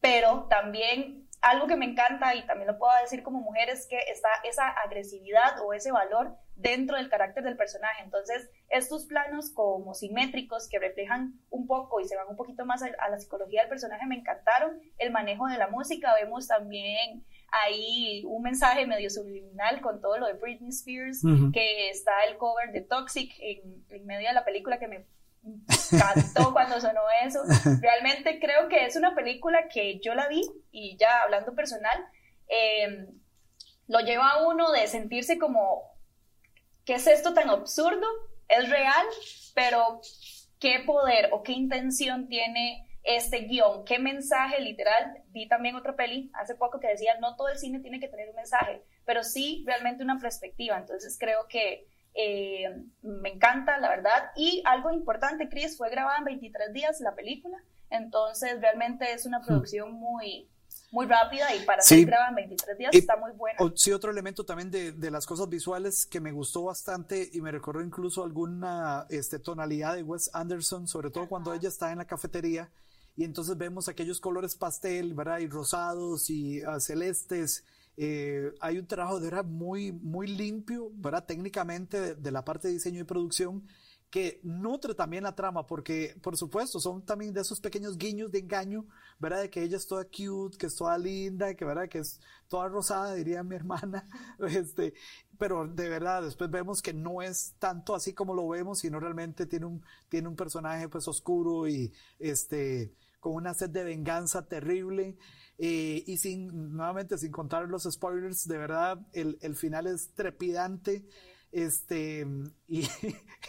pero 0.00 0.46
también 0.48 1.26
algo 1.42 1.66
que 1.66 1.76
me 1.76 1.84
encanta 1.84 2.34
y 2.34 2.44
también 2.46 2.66
lo 2.66 2.78
puedo 2.78 2.92
decir 3.00 3.22
como 3.22 3.40
mujer 3.40 3.68
es 3.68 3.86
que 3.86 3.98
está 4.08 4.28
esa 4.44 4.68
agresividad 4.68 5.60
o 5.64 5.72
ese 5.72 5.92
valor 5.92 6.36
dentro 6.56 6.96
del 6.96 7.08
carácter 7.08 7.44
del 7.44 7.56
personaje. 7.56 8.02
Entonces, 8.02 8.50
estos 8.68 9.06
planos 9.06 9.50
como 9.50 9.94
simétricos 9.94 10.68
que 10.68 10.78
reflejan 10.78 11.38
un 11.50 11.66
poco 11.66 12.00
y 12.00 12.06
se 12.06 12.16
van 12.16 12.28
un 12.28 12.36
poquito 12.36 12.64
más 12.64 12.82
a, 12.82 13.08
la 13.08 13.18
psicología 13.18 13.60
del 13.60 13.68
personaje 13.68 14.06
me 14.06 14.16
encantaron. 14.16 14.80
El 14.98 15.12
manejo 15.12 15.46
de 15.46 15.58
la 15.58 15.68
música, 15.68 16.14
vemos 16.14 16.48
también 16.48 17.24
ahí 17.64 18.22
un 18.26 18.42
mensaje 18.42 18.86
medio 18.86 19.10
subliminal 19.10 19.80
con 19.80 20.00
todo 20.00 20.18
lo 20.18 20.26
de 20.26 20.34
Britney 20.34 20.70
Spears, 20.70 21.22
que 21.52 21.90
está 21.90 22.24
el 22.28 22.36
cover 22.36 22.72
de 22.72 22.82
Toxic 22.82 23.32
en, 23.38 23.84
en 23.88 24.06
medio 24.06 24.28
de 24.28 24.34
la 24.34 24.44
película 24.44 24.78
que 24.78 24.88
me 24.88 25.06
cantó 25.98 26.52
cuando 26.52 26.80
sonó 26.80 27.02
eso. 27.24 27.40
Realmente 27.80 28.38
creo 28.40 28.68
que 28.68 28.84
es 28.84 28.96
una 28.96 29.14
película 29.14 29.68
que 29.68 30.00
yo 30.00 30.14
la 30.14 30.28
vi 30.28 30.42
y 30.70 30.96
ya 30.98 31.22
hablando 31.22 31.54
personal, 31.54 32.04
em, 32.48 33.06
lo 33.88 34.00
lleva 34.00 34.30
a 34.30 34.46
uno 34.46 34.72
de 34.72 34.86
sentirse 34.86 35.38
como, 35.38 35.82
¿qué 36.84 36.94
es 36.94 37.06
esto 37.06 37.34
tan 37.34 37.50
absurdo? 37.50 38.06
Es 38.48 38.68
real, 38.68 39.06
pero 39.54 40.00
¿qué 40.58 40.82
poder 40.84 41.30
o 41.32 41.42
qué 41.42 41.52
intención 41.52 42.28
tiene 42.28 42.85
este 43.06 43.42
guion? 43.42 43.84
¿Qué 43.84 43.98
mensaje 43.98 44.60
literal? 44.60 45.22
Vi 45.28 45.48
también 45.48 45.76
otra 45.76 45.94
peli 45.94 46.30
hace 46.34 46.56
poco 46.56 46.80
que 46.80 46.88
decía, 46.88 47.18
no 47.20 47.36
todo 47.36 47.48
el 47.48 47.58
cine 47.58 47.80
tiene 47.80 48.00
que 48.00 48.08
tener 48.08 48.28
un 48.28 48.36
mensaje, 48.36 48.82
pero 49.04 49.22
sí 49.22 49.64
realmente 49.66 50.02
una 50.02 50.18
perspectiva. 50.18 50.76
Entonces 50.76 51.16
creo 51.18 51.46
que 51.48 51.86
eh, 52.14 52.82
me 53.02 53.34
encanta, 53.34 53.78
la 53.78 53.88
verdad. 53.88 54.30
Y 54.36 54.62
algo 54.64 54.90
importante, 54.90 55.48
Chris, 55.48 55.76
fue 55.76 55.88
grabada 55.90 56.18
en 56.18 56.24
23 56.24 56.72
días 56.72 57.00
la 57.00 57.14
película, 57.14 57.56
entonces 57.90 58.60
realmente 58.60 59.12
es 59.12 59.26
una 59.26 59.40
producción 59.42 59.92
muy, 59.92 60.50
muy 60.90 61.06
rápida 61.06 61.54
y 61.54 61.64
para 61.64 61.82
ser 61.82 62.06
grabada 62.06 62.30
en 62.30 62.36
23 62.36 62.78
días 62.78 62.90
está 62.94 63.16
muy 63.16 63.32
buena. 63.32 63.58
Sí, 63.76 63.92
otro 63.92 64.10
elemento 64.10 64.44
también 64.44 64.70
de, 64.70 64.92
de, 64.92 65.10
las 65.10 65.26
cosas 65.26 65.48
visuales 65.48 66.06
que 66.06 66.20
me 66.20 66.32
gustó 66.32 66.64
bastante 66.64 67.28
y 67.32 67.40
me 67.40 67.52
recordó 67.52 67.82
incluso 67.82 68.24
alguna 68.24 69.06
este, 69.10 69.38
tonalidad 69.38 69.94
de 69.94 70.02
Wes 70.02 70.30
Anderson, 70.32 70.88
sobre 70.88 71.10
todo 71.10 71.28
cuando 71.28 71.54
ella 71.54 71.68
está 71.68 71.92
en 71.92 71.98
la 71.98 72.06
cafetería 72.06 72.70
y 73.16 73.24
entonces 73.24 73.56
vemos 73.56 73.88
aquellos 73.88 74.20
colores 74.20 74.54
pastel, 74.54 75.14
¿verdad? 75.14 75.38
Y 75.38 75.48
rosados 75.48 76.28
y 76.28 76.64
uh, 76.64 76.78
celestes 76.80 77.64
eh, 77.96 78.52
hay 78.60 78.78
un 78.78 78.86
trabajo 78.86 79.18
de 79.18 79.30
verdad 79.30 79.44
muy, 79.44 79.90
muy 79.92 80.26
limpio, 80.26 80.90
¿verdad? 80.94 81.24
Técnicamente 81.24 82.14
de, 82.14 82.30
la 82.30 82.44
parte 82.44 82.68
de 82.68 82.74
diseño 82.74 83.00
y 83.00 83.04
producción 83.04 83.66
que 84.10 84.40
nutre 84.44 84.94
también 84.94 85.24
la 85.24 85.34
trama, 85.34 85.66
porque 85.66 86.16
por 86.22 86.36
supuesto 86.36 86.78
son 86.78 87.04
también 87.04 87.32
de 87.32 87.40
esos 87.40 87.60
pequeños 87.60 87.98
guiños 87.98 88.30
de 88.30 88.38
engaño, 88.38 88.86
¿verdad? 89.18 89.40
De 89.42 89.50
que 89.50 89.62
ella 89.62 89.76
es 89.78 89.86
toda 89.86 90.04
cute, 90.04 90.58
que 90.58 90.66
es 90.66 90.76
toda 90.76 90.96
linda, 90.96 91.54
que, 91.54 91.64
¿verdad? 91.64 91.88
Que 91.88 91.98
es 91.98 92.20
toda 92.48 92.68
rosada, 92.68 93.14
diría 93.14 93.42
mi 93.42 93.56
hermana, 93.56 94.08
este, 94.48 94.94
pero 95.38 95.66
de 95.66 95.88
verdad 95.88 96.22
después 96.22 96.50
vemos 96.50 96.82
que 96.82 96.92
no 96.92 97.22
es 97.22 97.54
tanto 97.58 97.94
así 97.94 98.12
como 98.12 98.34
lo 98.34 98.46
vemos, 98.48 98.80
sino 98.80 99.00
realmente 99.00 99.46
tiene 99.46 99.66
un, 99.66 99.82
tiene 100.08 100.28
un 100.28 100.36
personaje 100.36 100.88
pues 100.88 101.08
oscuro 101.08 101.66
y 101.66 101.92
este, 102.18 102.94
con 103.20 103.34
una 103.34 103.54
sed 103.54 103.70
de 103.70 103.84
venganza 103.84 104.46
terrible. 104.46 105.16
Eh, 105.58 106.04
y 106.06 106.18
sin, 106.18 106.74
nuevamente, 106.76 107.16
sin 107.18 107.32
contar 107.32 107.68
los 107.68 107.84
spoilers, 107.84 108.46
de 108.46 108.58
verdad, 108.58 108.98
el, 109.12 109.38
el 109.40 109.56
final 109.56 109.86
es 109.86 110.12
trepidante. 110.14 111.06
Este, 111.52 112.26
y, 112.68 112.82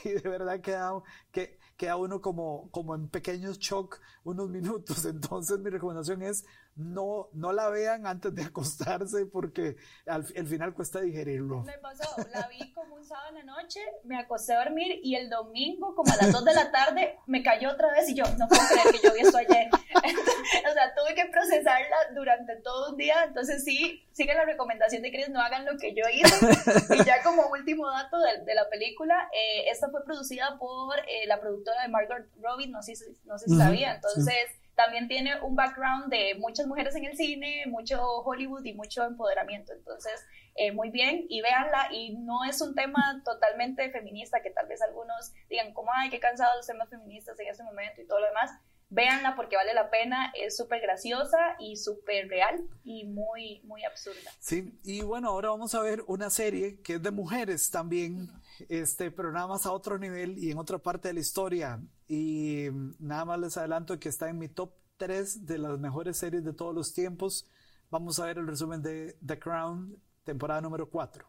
de 0.03 0.21
verdad 0.24 0.62
queda, 0.62 0.93
que, 1.31 1.59
queda 1.75 1.97
uno 1.97 2.21
como, 2.21 2.69
como 2.71 2.95
en 2.95 3.09
pequeños 3.09 3.59
shock 3.59 4.00
unos 4.24 4.50
minutos. 4.50 5.05
Entonces, 5.05 5.59
mi 5.59 5.69
recomendación 5.69 6.21
es 6.21 6.45
no, 6.77 7.29
no 7.34 7.51
la 7.51 7.69
vean 7.69 8.05
antes 8.05 8.34
de 8.34 8.43
acostarse 8.46 9.25
porque 9.25 9.75
al, 10.05 10.24
final 10.24 10.74
cuesta 10.74 11.01
digerirlo. 11.01 11.63
Me 11.63 11.77
pasó, 11.79 12.03
la 12.31 12.48
vi 12.48 12.72
como 12.74 12.96
un 12.96 13.03
sábado 13.03 13.29
en 13.29 13.46
la 13.46 13.62
noche, 13.62 13.79
me 14.03 14.17
acosté 14.17 14.53
a 14.53 14.63
dormir 14.63 15.00
y 15.03 15.15
el 15.15 15.29
domingo, 15.29 15.96
como 15.96 16.13
a 16.13 16.15
las 16.17 16.31
2 16.31 16.46
de 16.46 16.53
la 16.53 16.72
tarde, 16.72 17.17
me 17.25 17.43
cayó 17.43 17.72
otra 17.72 17.91
vez 17.91 18.07
y 18.10 18.15
yo, 18.15 18.24
no 18.38 18.48
puedo 18.48 18.62
creer 18.67 18.93
que 18.93 19.07
yo 19.07 19.13
vi 19.13 19.22
esto 19.22 19.38
ayer. 19.38 19.69
o 19.72 20.74
sea, 20.74 20.93
tuve 20.96 21.15
que 21.15 21.25
procesarla 21.25 21.98
durante 22.13 22.55
todo 22.57 22.91
un 22.91 22.98
día, 22.98 23.24
entonces 23.24 23.63
sí, 23.63 24.05
sigan 24.12 24.38
la 24.38 24.46
recomendación 24.46 25.01
de 25.01 25.12
Chris, 25.12 25.29
no 25.29 25.41
hagan 25.41 25.65
lo 25.65 25.77
que 25.77 25.93
yo 25.93 26.03
hice. 26.12 26.48
Y 26.98 27.03
ya 27.03 27.22
como 27.24 27.48
último 27.48 27.89
dato 27.89 28.17
de, 28.19 28.43
de 28.43 28.55
la 28.55 28.69
película, 28.69 29.29
eh, 29.34 29.69
esta 29.69 29.89
fue 29.89 30.03
producida 30.03 30.57
por 30.57 30.98
eh, 31.00 31.25
la 31.27 31.39
productora 31.39 31.81
de 31.81 31.89
Margaret 31.89 32.27
Robbie, 32.41 32.67
no 32.67 32.81
sé, 32.81 32.93
no 33.25 33.38
sé 33.38 33.50
si 33.50 33.57
sabía, 33.57 33.96
entonces 33.96 34.48
también 34.77 35.07
tiene 35.07 35.41
un 35.41 35.55
background 35.55 36.10
de 36.10 36.36
muchas 36.36 36.67
mujeres 36.67 36.96
en 36.96 37.05
el 37.05 37.17
cine, 37.17 37.65
mucho 37.65 38.00
Hollywood 38.19 38.63
y 38.63 38.75
mucho 38.75 39.03
empoderamiento. 39.03 39.74
Entonces, 39.74 40.24
eh, 40.53 40.72
muy 40.72 40.91
bien 40.91 41.25
y 41.29 41.41
véanla. 41.41 41.89
Y 41.91 42.15
no 42.15 42.46
es 42.46 42.62
un 42.62 42.75
tema 42.75 43.22
totalmente 43.25 43.89
feminista, 43.89 44.43
que 44.43 44.51
tal 44.51 44.67
vez 44.67 44.79
algunos 44.84 45.34
digan, 45.50 45.74
como, 45.74 45.89
ay, 45.91 46.12
qué 46.12 46.19
cansados 46.19 46.57
los 46.57 46.67
temas 46.67 46.89
feministas 46.89 47.39
en 47.39 47.48
este 47.48 47.63
momento 47.63 48.01
y 48.01 48.05
todo 48.05 48.19
lo 48.19 48.27
demás. 48.27 48.51
Véanla 48.89 49.36
porque 49.36 49.55
vale 49.55 49.74
la 49.74 49.89
pena, 49.89 50.31
es 50.36 50.55
súper 50.55 50.79
graciosa 50.79 51.57
y 51.60 51.75
súper 51.75 52.29
real 52.29 52.63
y 52.84 53.03
muy, 53.05 53.62
muy 53.63 53.84
absurda. 53.84 54.31
Sí, 54.39 54.79
y 54.84 55.01
bueno, 55.01 55.29
ahora 55.29 55.50
vamos 55.50 55.74
a 55.74 55.81
ver 55.81 56.03
una 56.05 56.29
serie 56.29 56.81
que 56.84 56.93
es 56.93 57.03
de 57.03 57.12
mujeres 57.12 57.72
también, 57.72 58.29
este, 58.69 59.10
pero 59.10 59.31
nada 59.31 59.48
más 59.48 59.65
a 59.65 59.72
otro 59.72 59.98
nivel 59.98 60.38
y 60.38 60.51
en 60.51 60.60
otra 60.60 60.77
parte 60.77 61.07
de 61.07 61.15
la 61.15 61.19
historia. 61.19 61.79
Y 62.07 62.67
nada 62.99 63.25
más 63.25 63.39
les 63.39 63.57
adelanto 63.57 63.99
que 63.99 64.09
está 64.09 64.29
en 64.29 64.39
mi 64.39 64.47
top 64.47 64.71
3 64.97 65.45
de 65.45 65.57
las 65.57 65.79
mejores 65.79 66.17
series 66.17 66.43
de 66.43 66.53
todos 66.53 66.73
los 66.73 66.93
tiempos. 66.93 67.45
Vamos 67.89 68.19
a 68.19 68.25
ver 68.25 68.37
el 68.37 68.47
resumen 68.47 68.81
de 68.81 69.17
The 69.25 69.39
Crown, 69.39 70.01
temporada 70.23 70.61
número 70.61 70.89
4. 70.89 71.25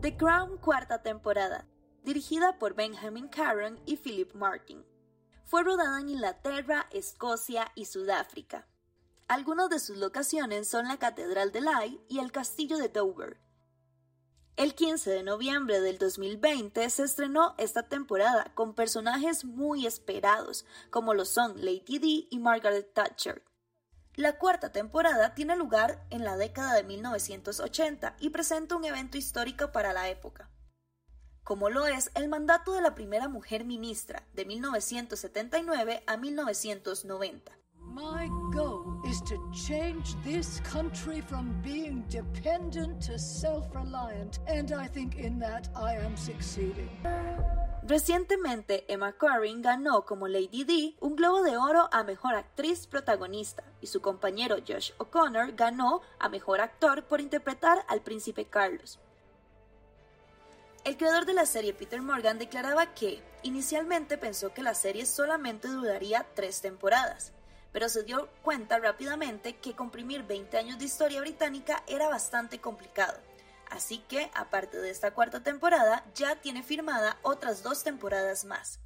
The 0.00 0.16
Crown 0.18 0.58
cuarta 0.58 1.02
temporada, 1.02 1.66
dirigida 2.02 2.58
por 2.58 2.74
Benjamin 2.74 3.26
Caron 3.28 3.80
y 3.86 3.96
Philip 3.96 4.34
Martin. 4.34 4.84
Fue 5.44 5.62
rodada 5.62 5.98
en 5.98 6.10
Inglaterra, 6.10 6.86
Escocia 6.90 7.72
y 7.74 7.86
Sudáfrica. 7.86 8.68
Algunas 9.34 9.68
de 9.68 9.80
sus 9.80 9.96
locaciones 9.96 10.68
son 10.68 10.86
la 10.86 10.96
Catedral 10.96 11.50
de 11.50 11.60
Lye 11.60 12.00
y 12.08 12.20
el 12.20 12.30
Castillo 12.30 12.78
de 12.78 12.88
Dover. 12.88 13.36
El 14.54 14.76
15 14.76 15.10
de 15.10 15.24
noviembre 15.24 15.80
del 15.80 15.98
2020 15.98 16.88
se 16.88 17.02
estrenó 17.02 17.56
esta 17.58 17.88
temporada 17.88 18.52
con 18.54 18.76
personajes 18.76 19.44
muy 19.44 19.86
esperados, 19.86 20.64
como 20.90 21.14
lo 21.14 21.24
son 21.24 21.56
Lady 21.56 21.98
Di 21.98 22.28
y 22.30 22.38
Margaret 22.38 22.94
Thatcher. 22.94 23.42
La 24.14 24.38
cuarta 24.38 24.70
temporada 24.70 25.34
tiene 25.34 25.56
lugar 25.56 26.06
en 26.10 26.22
la 26.22 26.36
década 26.36 26.74
de 26.74 26.84
1980 26.84 28.14
y 28.20 28.30
presenta 28.30 28.76
un 28.76 28.84
evento 28.84 29.18
histórico 29.18 29.72
para 29.72 29.92
la 29.92 30.10
época, 30.10 30.48
como 31.42 31.70
lo 31.70 31.88
es 31.88 32.12
el 32.14 32.28
mandato 32.28 32.72
de 32.74 32.82
la 32.82 32.94
primera 32.94 33.26
mujer 33.26 33.64
ministra 33.64 34.28
de 34.32 34.44
1979 34.44 36.04
a 36.06 36.16
1990. 36.18 37.63
My 37.94 38.28
goal 38.52 38.98
is 39.06 39.20
to 39.22 39.38
change 39.52 40.16
this 40.24 40.60
country 40.64 41.20
from 41.20 41.54
being 41.62 42.02
dependent 42.08 43.00
to 43.02 43.16
self-reliant, 43.20 44.40
and 44.48 44.72
I 44.72 44.88
think 44.88 45.14
in 45.14 45.38
that 45.38 45.68
I 45.76 45.94
am 45.94 46.16
succeeding. 46.16 46.90
Recientemente, 47.86 48.84
Emma 48.88 49.12
Corrin 49.12 49.62
ganó 49.62 50.04
como 50.04 50.26
Lady 50.26 50.64
Di 50.64 50.96
un 51.02 51.14
Globo 51.14 51.44
de 51.44 51.56
Oro 51.56 51.88
a 51.92 52.02
Mejor 52.02 52.34
Actriz 52.34 52.88
Protagonista 52.88 53.62
y 53.80 53.86
su 53.86 54.00
compañero 54.00 54.56
Josh 54.66 54.90
O'Connor 54.98 55.52
ganó 55.52 56.00
a 56.18 56.28
Mejor 56.28 56.62
Actor 56.62 57.04
por 57.04 57.20
interpretar 57.20 57.84
al 57.86 58.00
Príncipe 58.00 58.46
Carlos. 58.46 58.98
El 60.82 60.96
creador 60.96 61.26
de 61.26 61.34
la 61.34 61.46
serie, 61.46 61.74
Peter 61.74 62.02
Morgan, 62.02 62.40
declaraba 62.40 62.92
que 62.92 63.22
inicialmente 63.44 64.18
pensó 64.18 64.52
que 64.52 64.64
la 64.64 64.74
serie 64.74 65.06
solamente 65.06 65.68
duraría 65.68 66.26
tres 66.34 66.60
temporadas, 66.60 67.32
pero 67.74 67.88
se 67.88 68.04
dio 68.04 68.28
cuenta 68.42 68.78
rápidamente 68.78 69.56
que 69.56 69.74
comprimir 69.74 70.22
20 70.22 70.56
años 70.58 70.78
de 70.78 70.84
historia 70.84 71.20
británica 71.20 71.82
era 71.88 72.08
bastante 72.08 72.60
complicado. 72.60 73.18
Así 73.68 73.98
que, 73.98 74.30
aparte 74.32 74.78
de 74.78 74.90
esta 74.90 75.12
cuarta 75.12 75.42
temporada, 75.42 76.04
ya 76.14 76.36
tiene 76.36 76.62
firmada 76.62 77.18
otras 77.22 77.64
dos 77.64 77.82
temporadas 77.82 78.44
más. 78.44 78.78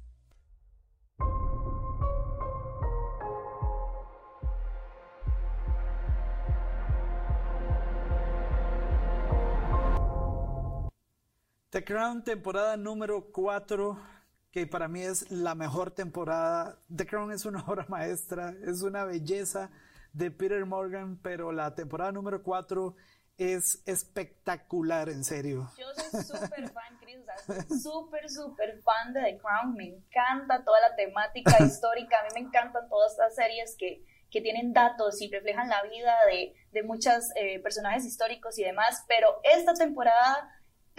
The 11.69 11.85
Crown, 11.85 12.23
temporada 12.23 12.75
número 12.75 13.31
4, 13.31 14.18
que 14.59 14.67
para 14.67 14.89
mí 14.89 15.01
es 15.01 15.31
la 15.31 15.55
mejor 15.55 15.91
temporada. 15.91 16.77
The 16.93 17.05
Crown 17.05 17.31
es 17.31 17.45
una 17.45 17.63
obra 17.67 17.85
maestra, 17.87 18.53
es 18.67 18.81
una 18.81 19.05
belleza 19.05 19.69
de 20.11 20.31
Peter 20.31 20.65
Morgan, 20.65 21.17
pero 21.21 21.53
la 21.53 21.75
temporada 21.75 22.11
número 22.11 22.43
4 22.43 22.93
es 23.37 23.81
espectacular, 23.85 25.07
en 25.07 25.23
serio. 25.23 25.69
Yo 25.77 25.85
soy 25.95 26.23
súper 26.23 26.69
fan, 26.71 26.99
Chris, 26.99 27.19
súper, 27.81 28.29
súper 28.29 28.81
fan 28.81 29.13
de 29.13 29.21
The 29.21 29.37
Crown. 29.37 29.75
Me 29.75 29.85
encanta 29.85 30.61
toda 30.65 30.81
la 30.81 30.93
temática 30.97 31.55
histórica. 31.63 32.17
A 32.19 32.23
mí 32.23 32.29
me 32.33 32.47
encantan 32.47 32.89
todas 32.89 33.13
estas 33.13 33.35
series 33.35 33.77
que, 33.77 34.03
que 34.29 34.41
tienen 34.41 34.73
datos 34.73 35.21
y 35.21 35.31
reflejan 35.31 35.69
la 35.69 35.81
vida 35.83 36.17
de, 36.29 36.53
de 36.73 36.83
muchos 36.83 37.29
eh, 37.37 37.61
personajes 37.61 38.03
históricos 38.03 38.59
y 38.59 38.65
demás. 38.65 39.05
Pero 39.07 39.39
esta 39.43 39.73
temporada 39.73 40.49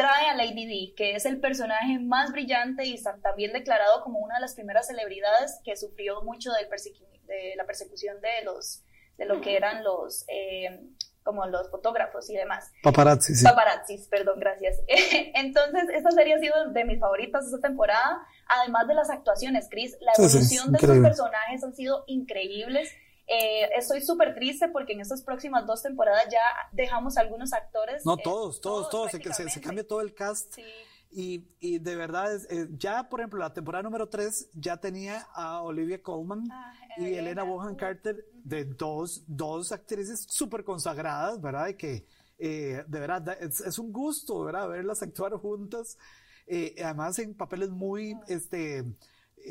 trae 0.00 0.28
a 0.28 0.34
Lady 0.34 0.64
Di, 0.64 0.94
que 0.96 1.14
es 1.14 1.26
el 1.26 1.40
personaje 1.40 1.98
más 1.98 2.32
brillante 2.32 2.86
y 2.86 2.98
también 3.22 3.52
declarado 3.52 4.02
como 4.02 4.18
una 4.18 4.36
de 4.36 4.40
las 4.40 4.54
primeras 4.54 4.86
celebridades 4.86 5.60
que 5.62 5.76
sufrió 5.76 6.22
mucho 6.22 6.50
de, 6.52 6.66
de 7.26 7.54
la 7.56 7.66
persecución 7.66 8.18
de 8.22 8.44
los 8.44 8.82
de 9.18 9.26
lo 9.26 9.42
que 9.42 9.54
eran 9.54 9.84
los 9.84 10.24
eh, 10.28 10.80
como 11.22 11.44
los 11.44 11.70
fotógrafos 11.70 12.30
y 12.30 12.34
demás. 12.34 12.72
Paparazzi, 12.82 13.34
sí. 13.34 13.44
Paparazzis, 13.44 14.08
perdón, 14.08 14.40
gracias. 14.40 14.78
Entonces, 15.34 15.84
esta 15.92 16.10
serie 16.12 16.32
ha 16.34 16.38
sido 16.38 16.70
de 16.70 16.84
mis 16.86 16.98
favoritas 16.98 17.44
esta 17.44 17.60
temporada, 17.60 18.26
además 18.48 18.88
de 18.88 18.94
las 18.94 19.10
actuaciones, 19.10 19.68
Chris, 19.70 19.98
la 20.00 20.12
evolución 20.16 20.72
de 20.72 20.78
sus 20.78 20.98
personajes 21.00 21.62
han 21.62 21.74
sido 21.74 22.04
increíbles. 22.06 22.90
Eh, 23.32 23.70
estoy 23.76 24.00
súper 24.00 24.34
triste 24.34 24.68
porque 24.68 24.92
en 24.92 25.00
estas 25.00 25.22
próximas 25.22 25.64
dos 25.64 25.82
temporadas 25.82 26.24
ya 26.32 26.42
dejamos 26.72 27.16
algunos 27.16 27.52
actores. 27.52 28.04
No, 28.04 28.16
todos, 28.16 28.56
eh, 28.56 28.60
todos, 28.60 28.90
todos, 28.90 29.12
se, 29.12 29.48
se, 29.48 29.60
cambia 29.60 29.86
todo 29.86 30.00
el 30.00 30.12
cast. 30.14 30.52
Sí. 30.54 30.64
Y, 31.12 31.44
y, 31.60 31.78
de 31.78 31.94
verdad, 31.94 32.40
eh, 32.50 32.66
ya 32.72 33.08
por 33.08 33.20
ejemplo, 33.20 33.38
la 33.38 33.52
temporada 33.52 33.84
número 33.84 34.08
3 34.08 34.50
ya 34.54 34.78
tenía 34.78 35.28
a 35.32 35.62
Olivia 35.62 36.02
Colman 36.02 36.50
ah, 36.50 36.74
y 36.96 37.14
Elena 37.14 37.44
Bohan 37.44 37.76
Carter, 37.76 38.16
de 38.32 38.64
dos, 38.64 39.22
dos 39.28 39.70
actrices 39.70 40.26
súper 40.28 40.64
consagradas, 40.64 41.40
¿verdad? 41.40 41.68
Y 41.68 41.74
que 41.74 42.06
de 42.38 42.84
verdad 42.88 43.36
es, 43.40 43.60
es, 43.60 43.78
un 43.78 43.92
gusto, 43.92 44.42
¿verdad? 44.42 44.66
Verlas 44.68 45.02
actuar 45.02 45.34
juntas, 45.34 45.98
además 46.82 47.18
en 47.18 47.34
papeles 47.34 47.68
muy, 47.68 48.16
este, 48.28 48.84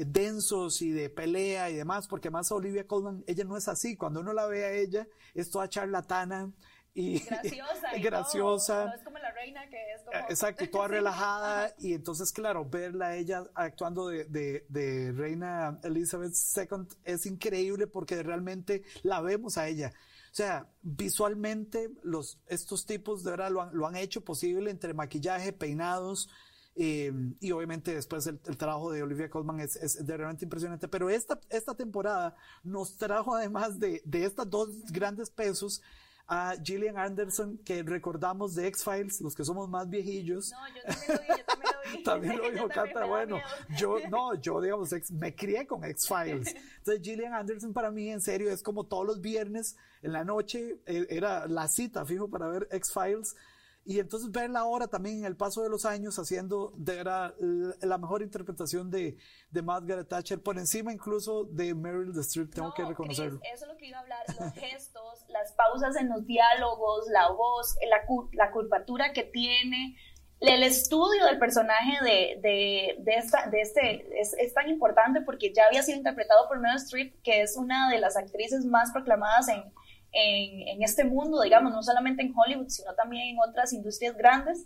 densos 0.05 0.81
y 0.81 0.91
de 0.91 1.09
pelea 1.09 1.69
y 1.69 1.75
demás, 1.75 2.07
porque 2.07 2.27
además 2.27 2.51
Olivia 2.51 2.87
Colman, 2.87 3.23
ella 3.27 3.43
no 3.43 3.57
es 3.57 3.67
así, 3.67 3.95
cuando 3.95 4.19
uno 4.21 4.33
la 4.33 4.45
ve 4.47 4.65
a 4.65 4.71
ella, 4.71 5.07
es 5.33 5.49
toda 5.49 5.69
charlatana, 5.69 6.51
y 6.93 7.19
graciosa. 7.19 7.97
Y 7.97 8.01
graciosa. 8.01 8.85
No, 8.89 8.93
es 8.93 9.03
como 9.03 9.17
la 9.19 9.31
reina 9.31 9.69
que 9.69 9.77
es 9.93 10.01
como... 10.03 10.17
Exacto, 10.29 10.69
toda 10.69 10.87
relajada. 10.89 11.73
y 11.77 11.93
entonces, 11.93 12.31
claro, 12.31 12.65
verla 12.65 13.07
a 13.07 13.15
ella 13.15 13.43
actuando 13.53 14.07
de, 14.07 14.25
de, 14.25 14.65
de, 14.69 15.11
reina 15.11 15.79
Elizabeth 15.83 16.33
II 16.55 16.87
es 17.03 17.25
increíble 17.25 17.87
porque 17.87 18.21
realmente 18.23 18.83
la 19.03 19.21
vemos 19.21 19.57
a 19.57 19.67
ella. 19.67 19.93
O 20.31 20.35
sea, 20.35 20.69
visualmente 20.81 21.89
los, 22.03 22.39
estos 22.47 22.85
tipos 22.85 23.23
de 23.23 23.31
verdad 23.31 23.51
lo 23.51 23.61
han, 23.61 23.69
lo 23.75 23.87
han 23.87 23.95
hecho 23.95 24.23
posible 24.23 24.69
entre 24.69 24.93
maquillaje, 24.93 25.53
peinados, 25.53 26.29
eh, 26.81 27.11
y 27.41 27.51
obviamente 27.51 27.93
después 27.93 28.25
el, 28.25 28.39
el, 28.45 28.55
trabajo 28.55 28.89
de 28.89 29.03
Olivia 29.03 29.29
Colman 29.29 29.59
es, 29.59 29.75
es, 29.75 30.07
realmente 30.07 30.45
impresionante. 30.45 30.87
Pero 30.87 31.09
esta, 31.09 31.37
esta 31.49 31.75
temporada 31.75 32.37
nos 32.63 32.95
trajo 32.95 33.35
además 33.35 33.81
de, 33.81 34.01
de 34.05 34.23
estas 34.23 34.49
dos 34.49 34.69
grandes 34.89 35.29
pesos, 35.29 35.81
a 36.25 36.55
Gillian 36.63 36.97
Anderson, 36.97 37.57
que 37.65 37.83
recordamos 37.83 38.55
de 38.55 38.67
X-Files, 38.67 39.19
los 39.19 39.35
que 39.35 39.43
somos 39.43 39.67
más 39.67 39.89
viejillos. 39.89 40.51
No, 40.51 40.67
yo 40.69 40.83
también 40.83 41.17
lo 41.17 41.19
vi, 41.19 41.37
yo 41.37 41.45
también 41.45 41.73
lo 41.73 41.97
vi. 41.97 42.03
también 42.03 42.37
lo 42.37 42.51
dijo 42.51 42.67
Cata, 42.69 43.05
bueno, 43.05 43.41
yo, 43.77 43.97
no, 44.09 44.35
yo 44.35 44.61
digamos, 44.61 44.89
me 45.11 45.35
crié 45.35 45.67
con 45.67 45.83
X-Files. 45.83 46.55
Entonces 46.77 47.03
Gillian 47.03 47.33
Anderson 47.33 47.73
para 47.73 47.91
mí, 47.91 48.09
en 48.09 48.21
serio, 48.21 48.51
es 48.51 48.63
como 48.63 48.85
todos 48.85 49.05
los 49.05 49.19
viernes 49.19 49.75
en 50.01 50.13
la 50.13 50.23
noche, 50.23 50.79
eh, 50.85 51.07
era 51.09 51.45
la 51.45 51.67
cita, 51.67 52.05
fijo, 52.05 52.29
para 52.29 52.47
ver 52.47 52.69
X-Files. 52.71 53.35
Y 53.89 53.99
entonces 53.99 54.31
verla 54.31 54.59
ahora 54.59 54.87
también 54.87 55.17
en 55.17 55.25
el 55.25 55.35
paso 55.35 55.63
de 55.63 55.69
los 55.69 55.83
años 55.83 56.19
haciendo 56.19 56.73
de 56.77 56.97
verdad 56.97 57.33
la 57.81 57.97
mejor 57.97 58.21
interpretación 58.21 58.91
de, 58.91 59.17
de 59.49 59.61
Margaret 59.63 60.07
Thatcher, 60.07 60.43
por 60.43 60.59
encima 60.59 60.93
incluso 60.93 61.45
de 61.45 61.73
Meryl 61.73 62.15
Streep, 62.19 62.53
tengo 62.53 62.67
no, 62.67 62.73
que 62.75 62.85
reconocerlo. 62.85 63.39
Chris, 63.39 63.51
eso 63.51 63.65
es 63.65 63.71
lo 63.71 63.77
que 63.77 63.87
iba 63.87 63.97
a 63.97 64.01
hablar, 64.01 64.19
los 64.27 64.53
gestos, 64.63 65.25
las 65.29 65.53
pausas 65.53 65.95
en 65.95 66.07
los 66.07 66.23
diálogos, 66.27 67.07
la 67.07 67.31
voz, 67.31 67.75
la, 67.89 68.05
la 68.33 68.51
curvatura 68.51 69.11
que 69.11 69.23
tiene, 69.23 69.97
el 70.39 70.61
estudio 70.61 71.25
del 71.25 71.39
personaje 71.39 71.97
de, 72.03 72.39
de, 72.47 72.95
de, 72.99 73.15
esta, 73.15 73.47
de 73.47 73.61
este 73.61 74.21
es, 74.21 74.35
es, 74.35 74.53
tan 74.53 74.69
importante 74.69 75.21
porque 75.21 75.51
ya 75.51 75.63
había 75.65 75.81
sido 75.81 75.97
interpretado 75.97 76.47
por 76.47 76.59
Meryl 76.59 76.77
Streep, 76.77 77.19
que 77.23 77.41
es 77.41 77.57
una 77.57 77.89
de 77.89 77.97
las 77.97 78.15
actrices 78.17 78.65
más 78.65 78.91
proclamadas 78.91 79.47
en, 79.47 79.63
en, 80.11 80.67
en, 80.67 80.83
este 80.83 81.03
mundo, 81.03 81.41
digamos, 81.41 81.71
no 81.71 81.83
solamente 81.83 82.21
en 82.21 82.33
Hollywood, 82.35 82.69
sino 82.69 82.93
también 82.95 83.29
en 83.29 83.37
otras 83.39 83.73
industrias 83.73 84.15
grandes. 84.15 84.65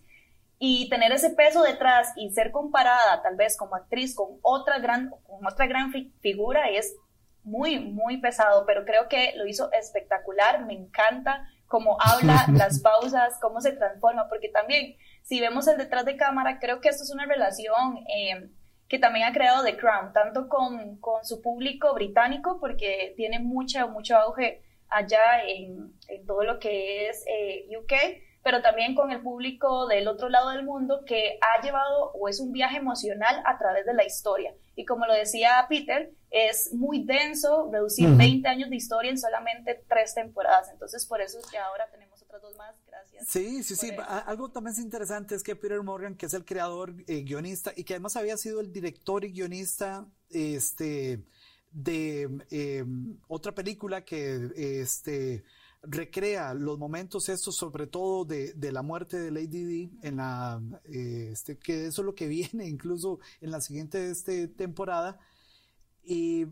Y 0.60 0.88
tener 0.90 1.12
ese 1.12 1.32
peso 1.32 1.62
detrás 1.62 2.14
y 2.16 2.30
ser 2.30 2.52
comparada 2.52 3.22
tal 3.22 3.36
vez 3.36 3.58
como 3.58 3.76
actriz 3.76 4.16
con 4.16 4.38
otra 4.42 4.80
gran, 4.80 5.10
con 5.10 5.46
otra 5.46 5.68
gran 5.68 5.92
figura 6.22 6.70
es 6.70 6.96
muy, 7.44 7.80
muy 7.80 8.18
pesado, 8.18 8.66
pero 8.66 8.86
creo 8.86 9.08
que 9.10 9.34
lo 9.36 9.46
hizo 9.46 9.72
espectacular, 9.74 10.66
me 10.66 10.74
encanta 10.74 11.46
cómo 11.68 11.98
habla, 12.00 12.46
las 12.54 12.80
pausas, 12.80 13.38
cómo 13.42 13.62
se 13.62 13.74
transforma, 13.74 14.30
porque 14.30 14.50
también 14.50 14.96
si 15.24 15.42
vemos 15.42 15.68
el 15.68 15.78
detrás 15.78 16.06
de 16.06 16.18
cámara, 16.18 16.60
creo 16.60 16.80
que 16.80 16.90
esto 16.90 17.04
es 17.04 17.12
una 17.12 17.26
relación 17.26 17.98
eh, 18.08 18.50
que 18.88 19.00
también 19.00 19.28
ha 19.28 19.34
creado 19.34 19.64
The 19.64 19.78
Crown, 19.78 20.14
tanto 20.14 20.48
con, 20.48 20.98
con, 20.98 21.26
su 21.26 21.42
público 21.42 21.94
británico, 21.94 22.60
porque 22.60 23.14
tiene 23.18 23.40
mucho, 23.40 23.88
mucho 23.90 24.16
auge 24.18 24.62
allá 24.94 25.44
en, 25.48 25.94
en 26.08 26.26
todo 26.26 26.44
lo 26.44 26.60
que 26.60 27.10
es 27.10 27.24
eh, 27.28 27.68
UK, 27.78 27.94
pero 28.44 28.62
también 28.62 28.94
con 28.94 29.12
el 29.12 29.22
público 29.22 29.88
del 29.88 30.08
otro 30.08 30.30
lado 30.30 30.50
del 30.50 30.64
mundo 30.64 31.04
que 31.06 31.40
ha 31.42 31.62
llevado 31.62 32.12
o 32.12 32.28
es 32.28 32.40
un 32.40 32.52
viaje 32.52 32.78
emocional 32.78 33.42
a 33.46 33.58
través 33.58 33.86
de 33.86 33.94
la 33.94 34.06
historia. 34.06 34.54
Y 34.76 34.86
como 34.86 35.06
lo 35.06 35.14
decía 35.14 35.66
Peter, 35.70 36.12
es 36.30 36.74
muy 36.74 37.06
denso 37.06 37.70
reducir 37.72 38.10
20 38.10 38.48
años 38.48 38.70
de 38.70 38.76
historia 38.76 39.12
en 39.12 39.18
solamente 39.18 39.84
tres 39.88 40.14
temporadas. 40.14 40.70
Entonces, 40.72 41.06
por 41.06 41.22
eso 41.22 41.40
es 41.40 41.46
que 41.46 41.58
ahora 41.58 41.88
tenemos 41.92 42.22
otras 42.22 42.42
dos 42.42 42.58
más. 42.58 42.76
Gracias. 42.88 43.28
Sí, 43.28 43.64
sí, 43.64 43.76
sí. 43.76 43.92
Algo 44.26 44.52
también 44.52 44.74
es 44.74 44.80
interesante 44.80 45.36
es 45.36 45.44
que 45.44 45.56
Peter 45.56 45.82
Morgan, 45.82 46.18
que 46.18 46.26
es 46.26 46.34
el 46.34 46.44
creador, 46.44 46.96
eh, 47.08 47.22
guionista, 47.22 47.72
y 47.76 47.84
que 47.84 47.94
además 47.94 48.18
había 48.18 48.36
sido 48.36 48.60
el 48.60 48.74
director 48.74 49.24
y 49.24 49.32
guionista, 49.32 50.08
este 50.30 51.24
de 51.74 52.30
eh, 52.52 52.86
otra 53.28 53.54
película 53.54 54.06
que 54.06 54.52
este 54.56 55.44
recrea 55.84 56.54
los 56.54 56.80
momentos 56.80 57.28
estos, 57.28 57.58
sobre 57.58 57.88
todo 57.88 58.24
de, 58.24 58.54
de 58.54 58.72
la 58.72 58.82
muerte 58.82 59.20
de 59.20 59.32
Lady 59.32 59.66
Di, 59.66 60.00
en 60.02 60.18
la, 60.18 60.62
eh, 60.86 61.30
este, 61.34 61.58
que 61.58 61.88
eso 61.88 62.02
es 62.02 62.06
lo 62.06 62.16
que 62.16 62.28
viene 62.30 62.68
incluso 62.68 63.20
en 63.42 63.52
la 63.52 63.62
siguiente 63.62 64.10
este, 64.10 64.48
temporada. 64.48 65.20
Y, 66.04 66.48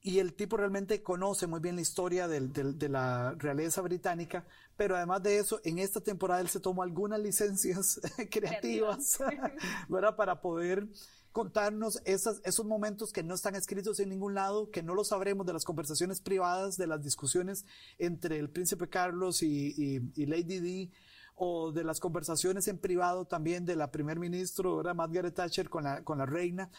y, 0.00 0.18
el 0.18 0.34
tipo 0.34 0.56
realmente 0.56 1.02
conoce 1.02 1.46
muy 1.46 1.60
bien 1.60 1.76
la 1.76 1.82
historia 1.82 2.28
del, 2.28 2.52
del, 2.52 2.78
de 2.78 2.88
la 2.88 3.34
realeza 3.38 3.80
británica, 3.80 4.46
pero 4.76 4.96
además 4.96 5.22
de 5.22 5.38
eso, 5.38 5.60
en 5.64 5.78
esta 5.78 6.00
temporada 6.00 6.40
él 6.40 6.48
se 6.48 6.60
tomó 6.60 6.82
algunas 6.82 7.20
licencias 7.20 8.00
creativas, 8.30 9.18
¿verdad? 9.88 10.16
Para 10.16 10.40
poder 10.40 10.88
contarnos 11.32 12.00
esas, 12.04 12.40
esos 12.44 12.66
momentos 12.66 13.12
que 13.12 13.22
no 13.22 13.34
están 13.34 13.54
escritos 13.54 13.98
en 14.00 14.10
ningún 14.10 14.34
lado, 14.34 14.70
que 14.70 14.82
no 14.82 14.94
lo 14.94 15.02
sabremos 15.02 15.46
de 15.46 15.54
las 15.54 15.64
conversaciones 15.64 16.20
privadas, 16.20 16.76
de 16.76 16.86
las 16.86 17.02
discusiones 17.02 17.64
entre 17.98 18.38
el 18.38 18.50
príncipe 18.50 18.88
Carlos 18.88 19.42
y, 19.42 19.74
y, 20.14 20.26
Lady 20.26 20.60
Di, 20.60 20.92
o 21.34 21.72
de 21.72 21.84
las 21.84 22.00
conversaciones 22.00 22.68
en 22.68 22.78
privado 22.78 23.24
también 23.24 23.64
de 23.64 23.76
la 23.76 23.90
primer 23.90 24.18
ministro, 24.18 24.80
era 24.80 24.94
Margaret 24.94 25.34
Thatcher 25.34 25.70
con 25.70 25.84
la, 25.84 26.04
con 26.04 26.18
la 26.18 26.26
reina. 26.26 26.70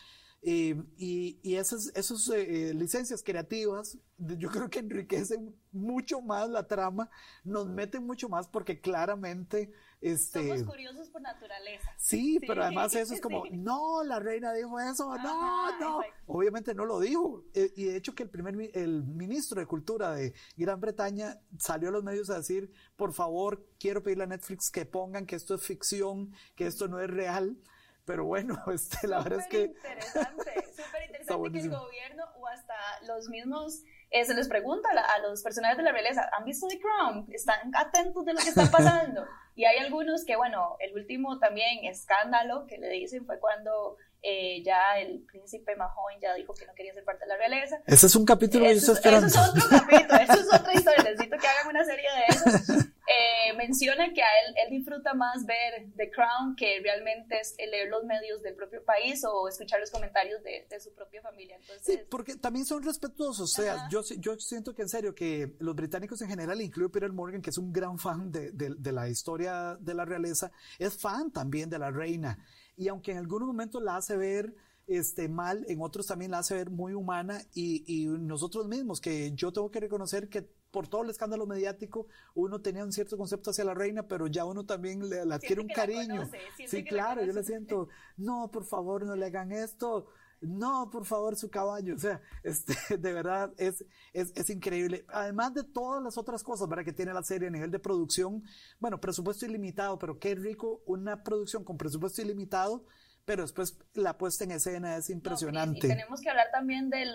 Eh, 0.45 0.75
y, 0.97 1.39
y, 1.41 1.55
esas, 1.55 1.91
esas 1.95 2.27
eh, 2.29 2.73
licencias 2.75 3.23
creativas, 3.23 3.97
yo 4.17 4.50
creo 4.50 4.69
que 4.69 4.79
enriquecen 4.79 5.55
mucho 5.71 6.21
más 6.21 6.50
la 6.50 6.67
trama, 6.67 7.09
nos 7.45 7.69
meten 7.69 8.05
mucho 8.05 8.27
más 8.27 8.50
porque 8.50 8.81
claramente 8.81 9.71
este, 10.03 10.50
Somos 10.50 10.63
curiosos 10.63 11.09
por 11.09 11.21
naturaleza. 11.21 11.89
Sí, 11.97 12.38
pero 12.45 12.63
además 12.63 12.93
eso 12.93 13.13
es 13.13 13.21
como, 13.21 13.45
no, 13.51 14.03
la 14.03 14.19
reina 14.19 14.51
dijo 14.51 14.77
eso, 14.77 15.15
no, 15.17 15.79
no. 15.79 16.01
Obviamente 16.27 16.75
no 16.75 16.83
lo 16.83 17.00
dijo. 17.00 17.45
Eh, 17.53 17.71
y 17.77 17.85
de 17.85 17.95
hecho 17.95 18.13
que 18.13 18.23
el 18.23 18.29
primer 18.29 18.53
el 18.73 19.03
ministro 19.05 19.62
de 19.62 19.65
Cultura 19.65 20.13
de 20.13 20.33
Gran 20.57 20.81
Bretaña 20.81 21.39
salió 21.57 21.88
a 21.88 21.93
los 21.93 22.03
medios 22.03 22.29
a 22.29 22.35
decir, 22.35 22.69
por 22.97 23.13
favor, 23.13 23.65
quiero 23.79 24.03
pedirle 24.03 24.25
a 24.25 24.27
Netflix 24.27 24.69
que 24.69 24.85
pongan 24.85 25.25
que 25.25 25.37
esto 25.37 25.55
es 25.55 25.61
ficción, 25.61 26.33
que 26.55 26.68
esto 26.68 26.89
no 26.89 27.00
es 27.00 27.09
real. 27.09 27.57
Pero 28.05 28.25
bueno, 28.25 28.61
este, 28.74 29.07
la 29.07 29.22
verdad 29.22 29.39
es 29.39 29.48
que... 29.48 29.61
Interesante, 29.61 30.53
súper 30.75 31.03
interesante 31.07 31.51
que 31.51 31.59
el 31.59 31.70
gobierno 31.70 32.24
o 32.37 32.48
hasta 32.48 32.75
los 33.07 33.29
mismos 33.29 33.83
eh, 34.09 34.25
se 34.25 34.33
les 34.33 34.48
pregunta 34.48 34.89
a, 34.89 35.20
los 35.20 35.42
personajes 35.42 35.77
de 35.77 35.83
la 35.83 35.92
realeza, 35.92 36.29
¿han 36.37 36.46
visto 36.46 36.68
The 36.68 36.79
Crown? 36.79 37.27
¿Están 37.31 37.72
atentos 37.75 38.25
de 38.25 38.33
lo 38.33 38.39
que 38.39 38.50
está 38.50 38.66
pasando? 38.72 39.25
y 39.55 39.66
hay 39.66 39.77
algunos 39.77 40.25
que, 40.25 40.35
bueno, 40.35 40.77
el 40.79 40.96
último 40.96 41.37
también 41.39 41.85
escándalo 41.85 42.66
que 42.68 42.77
le 42.77 42.89
dicen 42.89 43.25
fue 43.25 43.39
cuando 43.39 43.98
eh, 44.25 44.64
ya 44.64 44.98
el 45.00 45.20
príncipe 45.25 45.75
más 45.75 45.92
joven 45.94 46.18
ya 46.22 46.33
dijo 46.33 46.53
que 46.53 46.66
no 46.66 46.74
quería 46.74 46.94
ser 46.94 47.03
parte 47.03 47.25
de 47.25 47.27
la 47.27 47.38
realeza. 47.38 47.81
Ese 47.86 48.07
es 48.07 48.16
un 48.16 48.24
capítulo 48.25 48.66
eso, 48.66 48.94
eso 48.94 49.09
es 49.09 49.38
otro 49.38 49.68
capítulo, 49.70 50.22
eso 50.22 50.40
es 50.40 50.48
otra 50.48 50.74
historia, 50.74 51.03
necesito 51.03 51.38
que 51.38 51.48
hagan 51.48 51.68
una 51.68 51.83
serie 51.83 52.07
de 52.09 52.25
eso. 52.29 52.74
Eh, 53.05 53.53
menciona 53.57 54.14
que 54.14 54.22
a 54.24 54.27
él, 54.48 54.55
él 54.64 54.77
disfruta 54.77 55.14
más 55.14 55.46
ver 55.46 55.88
The 55.98 56.09
Crown 56.09 56.55
que 56.55 56.79
realmente 56.81 57.38
es 57.42 57.53
leer 57.57 57.90
los 57.90 58.05
medios 58.05 58.42
del 58.42 58.55
propio 58.55 58.81
país 58.86 59.22
o 59.25 59.50
escuchar 59.50 59.81
los 59.81 59.92
comentarios 59.92 60.42
de, 60.42 60.66
de 60.70 60.79
su 60.79 60.94
propia 60.94 61.22
familia. 61.22 61.57
Entonces, 61.57 61.83
sí, 61.86 62.00
porque 62.09 62.38
también 62.38 62.66
son 62.66 62.81
respetuosos, 62.81 63.51
o 63.51 63.62
sea, 63.62 63.90
yo, 63.92 64.01
yo 64.20 64.40
siento 64.40 64.74
que 64.74 64.83
en 64.83 64.90
serio 64.90 65.14
que 65.14 65.53
los 65.59 65.75
británicos 65.75 66.22
en 66.22 66.29
general, 66.29 66.62
incluido 66.62 66.90
Peter 66.90 67.12
Morgan, 67.12 67.42
que 67.42 67.50
es 67.50 67.57
un 67.57 67.74
gran 67.74 68.00
fan 68.00 68.31
de, 68.31 68.51
de, 68.51 68.74
de 68.77 68.92
la 68.94 69.09
historia 69.09 69.75
de 69.81 69.94
la 69.94 70.05
realeza, 70.05 70.50
es 70.79 70.98
fan 70.98 71.29
también 71.29 71.70
de 71.70 71.79
la 71.79 71.92
reina 71.92 72.40
y 72.75 72.88
aunque 72.88 73.12
en 73.12 73.18
algunos 73.18 73.48
momentos 73.48 73.81
la 73.81 73.98
hace 73.98 74.18
ver 74.18 74.55
este, 74.88 75.29
mal, 75.29 75.66
en 75.68 75.81
otros 75.81 76.07
también 76.07 76.31
la 76.31 76.40
hace 76.40 76.55
ver 76.55 76.70
muy 76.70 76.94
humana 76.94 77.42
y, 77.53 77.83
y 77.88 78.05
nosotros 78.07 78.68
mismos, 78.68 79.00
que 79.00 79.31
yo 79.33 79.51
tengo 79.51 79.72
que 79.72 79.79
reconocer 79.79 80.29
que 80.29 80.48
por 80.74 80.88
todo 80.88 81.03
el 81.03 81.12
escándalo 81.12 81.46
mediático, 81.46 82.07
uno 82.33 82.59
tenía 82.59 82.83
un 82.83 82.92
cierto 82.92 83.16
concepto 83.16 83.51
hacia 83.51 83.64
la 83.64 83.75
reina, 83.75 84.07
pero 84.07 84.25
ya 84.25 84.44
uno 84.44 84.66
también 84.66 85.07
le, 85.07 85.20
adquiere 85.20 85.62
un 85.62 85.68
cariño. 85.68 86.27
sí, 86.66 86.83
claro, 86.83 87.24
yo 87.24 87.31
le 87.31 87.44
siento, 87.44 87.90
no, 88.18 88.50
por 88.51 88.66
favor, 88.66 89.05
no 89.05 89.16
le 89.16 89.27
hagan 89.27 89.51
esto, 89.51 90.07
no, 90.44 90.90
por 90.92 91.06
favor, 91.06 91.36
su 91.36 91.50
caballo. 91.50 91.96
O 91.96 92.00
sea, 92.00 92.22
este, 92.44 92.74
de 92.98 93.14
verdad 93.14 93.51
es, 93.58 93.86
es, 94.14 94.32
es, 94.36 94.50
increíble. 94.50 95.06
Además 95.10 95.53
de 95.53 95.64
todas 95.64 96.03
las 96.03 96.18
otras 96.18 96.44
cosas, 96.44 96.68
¿verdad? 96.68 96.86
Que 96.86 96.94
tiene 96.94 97.14
la 97.14 97.24
serie 97.24 97.48
a 97.48 97.51
nivel 97.51 97.72
de 97.72 97.79
producción. 97.79 98.44
Bueno, 98.79 99.00
presupuesto 99.00 99.46
ilimitado, 99.46 99.98
pero 100.00 100.20
qué 100.20 100.36
rico 100.36 100.82
una 100.86 101.24
producción 101.24 101.64
con 101.64 101.77
presupuesto 101.77 102.22
ilimitado. 102.22 102.86
Pero 103.25 103.44
después 103.44 103.79
la 103.94 104.18
puesta 104.18 104.44
en 104.44 104.51
escena 104.51 104.98
es 104.98 105.10
impresionante. 105.10 105.88
y, 105.88 105.90
tenemos 105.90 106.20
que 106.20 106.29
hablar 106.29 106.48
también 106.51 106.90
del 106.90 107.14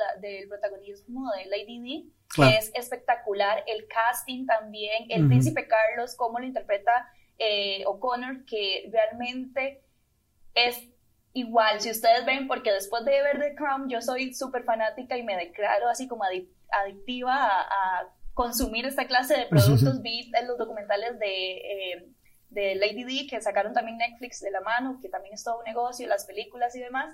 protagonismo 0.48 1.30
de 1.32 1.44
Lady 1.46 1.82
Di, 1.82 2.14
que 2.34 2.56
es 2.56 2.70
espectacular. 2.74 3.62
El 3.66 3.86
casting 3.88 4.46
también, 4.46 5.04
el 5.10 5.28
príncipe 5.28 5.68
Carlos, 5.68 6.14
cómo 6.16 6.38
lo 6.38 6.46
interpreta 6.46 7.10
eh, 7.38 7.84
O'Connor, 7.84 8.46
que 8.46 8.88
realmente 8.90 9.84
es 10.54 10.88
igual, 11.32 11.80
si 11.80 11.90
ustedes 11.90 12.24
ven, 12.24 12.46
porque 12.48 12.72
después 12.72 13.04
de 13.04 13.22
ver 13.22 13.38
The 13.38 13.54
Crown, 13.54 13.88
yo 13.88 14.00
soy 14.00 14.34
súper 14.34 14.64
fanática 14.64 15.16
y 15.16 15.22
me 15.22 15.36
declaro 15.36 15.88
así 15.88 16.08
como 16.08 16.24
adictiva 16.24 17.34
a, 17.34 18.14
consumir 18.34 18.86
esta 18.86 19.08
clase 19.08 19.36
de 19.36 19.46
productos. 19.50 20.00
Vi 20.00 20.30
en 20.32 20.46
los 20.46 20.56
documentales 20.58 21.18
de, 21.18 21.56
eh, 21.56 22.08
de 22.50 22.76
Lady 22.76 23.02
D 23.02 23.26
que 23.28 23.40
sacaron 23.40 23.72
también 23.72 23.98
Netflix 23.98 24.40
de 24.40 24.52
la 24.52 24.60
mano, 24.60 25.00
que 25.02 25.08
también 25.08 25.34
es 25.34 25.42
todo 25.42 25.58
un 25.58 25.64
negocio, 25.64 26.06
las 26.06 26.24
películas 26.24 26.76
y 26.76 26.80
demás. 26.80 27.12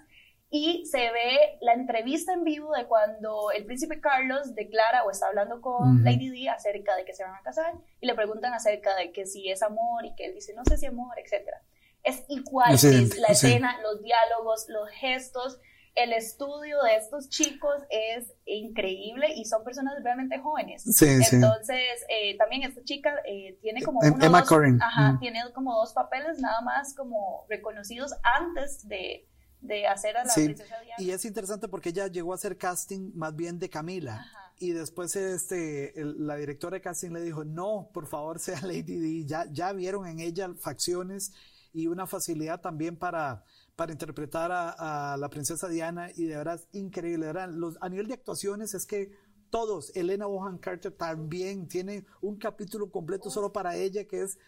Y 0.50 0.84
se 0.84 1.10
ve 1.10 1.56
la 1.62 1.72
entrevista 1.72 2.34
en 2.34 2.44
vivo 2.44 2.72
de 2.74 2.84
cuando 2.84 3.50
el 3.52 3.64
príncipe 3.64 4.02
Carlos 4.02 4.54
declara 4.54 5.02
o 5.04 5.10
está 5.10 5.28
hablando 5.28 5.62
con 5.62 6.04
Lady 6.04 6.28
D 6.28 6.50
acerca 6.50 6.94
de 6.94 7.06
que 7.06 7.14
se 7.14 7.24
van 7.24 7.34
a 7.34 7.42
casar 7.42 7.72
y 8.00 8.06
le 8.06 8.14
preguntan 8.14 8.52
acerca 8.52 8.94
de 8.94 9.10
que 9.10 9.24
si 9.24 9.50
es 9.50 9.62
amor 9.62 10.04
y 10.04 10.14
que 10.14 10.26
él 10.26 10.34
dice 10.34 10.52
no 10.54 10.62
sé 10.66 10.76
si 10.76 10.84
amor, 10.84 11.18
etcétera 11.18 11.62
es 12.04 12.24
igual, 12.28 12.74
es 12.74 13.18
la 13.18 13.28
escena, 13.28 13.80
los 13.82 14.02
diálogos, 14.02 14.66
los 14.68 14.88
gestos, 14.90 15.58
el 15.94 16.12
estudio 16.12 16.82
de 16.82 16.96
estos 16.96 17.28
chicos 17.28 17.82
es 17.88 18.32
increíble 18.46 19.32
y 19.34 19.44
son 19.44 19.62
personas 19.62 19.94
realmente 20.02 20.38
jóvenes. 20.38 20.82
Sí, 20.82 21.06
Entonces, 21.32 22.04
eh, 22.08 22.36
también 22.36 22.64
esta 22.64 22.82
chica 22.82 23.14
eh, 23.26 23.58
tiene 23.62 23.82
como 23.82 24.02
em, 24.02 24.20
Emma 24.20 24.42
dos, 24.42 24.60
ajá, 24.80 25.12
mm. 25.12 25.18
tiene 25.20 25.40
como 25.54 25.74
dos 25.74 25.92
papeles 25.92 26.40
nada 26.40 26.60
más 26.62 26.94
como 26.94 27.46
reconocidos 27.48 28.12
antes 28.22 28.86
de, 28.88 29.28
de 29.60 29.86
hacer 29.86 30.16
a 30.16 30.24
la 30.24 30.34
princesa 30.34 30.80
Diana. 30.80 30.96
Y 30.98 31.10
es 31.10 31.24
interesante 31.24 31.68
porque 31.68 31.90
ella 31.90 32.08
llegó 32.08 32.32
a 32.32 32.34
hacer 32.34 32.58
casting 32.58 33.12
más 33.14 33.34
bien 33.36 33.58
de 33.58 33.70
Camila. 33.70 34.16
Ajá. 34.16 34.52
Y 34.58 34.70
después 34.70 35.14
este, 35.14 35.92
la 35.96 36.36
directora 36.36 36.74
de 36.74 36.80
casting 36.80 37.10
le 37.10 37.20
dijo, 37.20 37.44
no, 37.44 37.90
por 37.92 38.06
favor 38.08 38.40
sea 38.40 38.60
Lady 38.62 38.98
D, 38.98 39.24
ya, 39.26 39.46
ya 39.50 39.72
vieron 39.72 40.06
en 40.06 40.18
ella 40.18 40.52
facciones 40.58 41.32
y 41.74 41.88
una 41.88 42.06
facilidad 42.06 42.60
también 42.60 42.96
para, 42.96 43.44
para 43.74 43.92
interpretar 43.92 44.50
a, 44.52 45.16
la 45.18 45.28
princesa 45.28 45.68
Diana 45.68 46.08
y 46.14 46.24
de 46.24 46.36
verdad 46.36 46.60
increíble. 46.72 47.32
Los, 47.50 47.76
a 47.80 47.88
nivel 47.88 48.06
de 48.06 48.14
actuaciones 48.14 48.74
es 48.74 48.86
que 48.86 49.10
todos, 49.50 49.94
Elena 49.94 50.26
Bohan 50.26 50.58
Carter 50.58 50.92
también 50.92 51.68
tiene 51.68 52.06
un 52.22 52.36
capítulo 52.38 52.90
completo 52.90 53.28
solo 53.28 53.52
para 53.52 53.76
ella 53.76 54.04
que 54.04 54.22
es, 54.22 54.38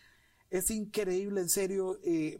es 0.50 0.70
increíble, 0.70 1.40
en 1.40 1.48
serio. 1.48 1.98
Eh, 2.04 2.38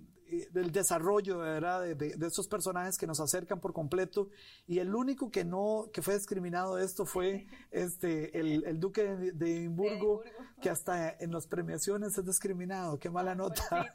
el 0.55 0.73
desarrollo 0.73 1.39
¿verdad? 1.39 1.83
De, 1.83 1.95
de, 1.95 2.27
estos 2.27 2.49
personajes 2.49 2.99
que 2.99 3.07
nos 3.07 3.21
acercan 3.21 3.61
por 3.61 3.73
completo. 3.73 4.29
Y 4.67 4.79
el 4.79 4.95
único 4.95 5.31
que 5.31 5.45
no 5.45 5.89
que 5.93 6.03
fue 6.03 6.15
discriminado 6.15 6.77
de 6.77 6.85
esto 6.85 7.07
fue 7.07 7.47
este 7.71 8.39
el, 8.39 8.65
el 8.65 8.81
duque 8.81 9.05
de, 9.05 9.33
de, 9.33 9.57
Edimburgo, 9.57 10.23
que 10.61 10.71
hasta 10.71 11.11
en 11.19 11.33
las 11.33 11.47
premiaciones 11.47 12.17
es 12.19 12.25
discriminado. 12.25 12.99
Qué 12.99 13.11
mala 13.11 13.35
nota. 13.35 13.93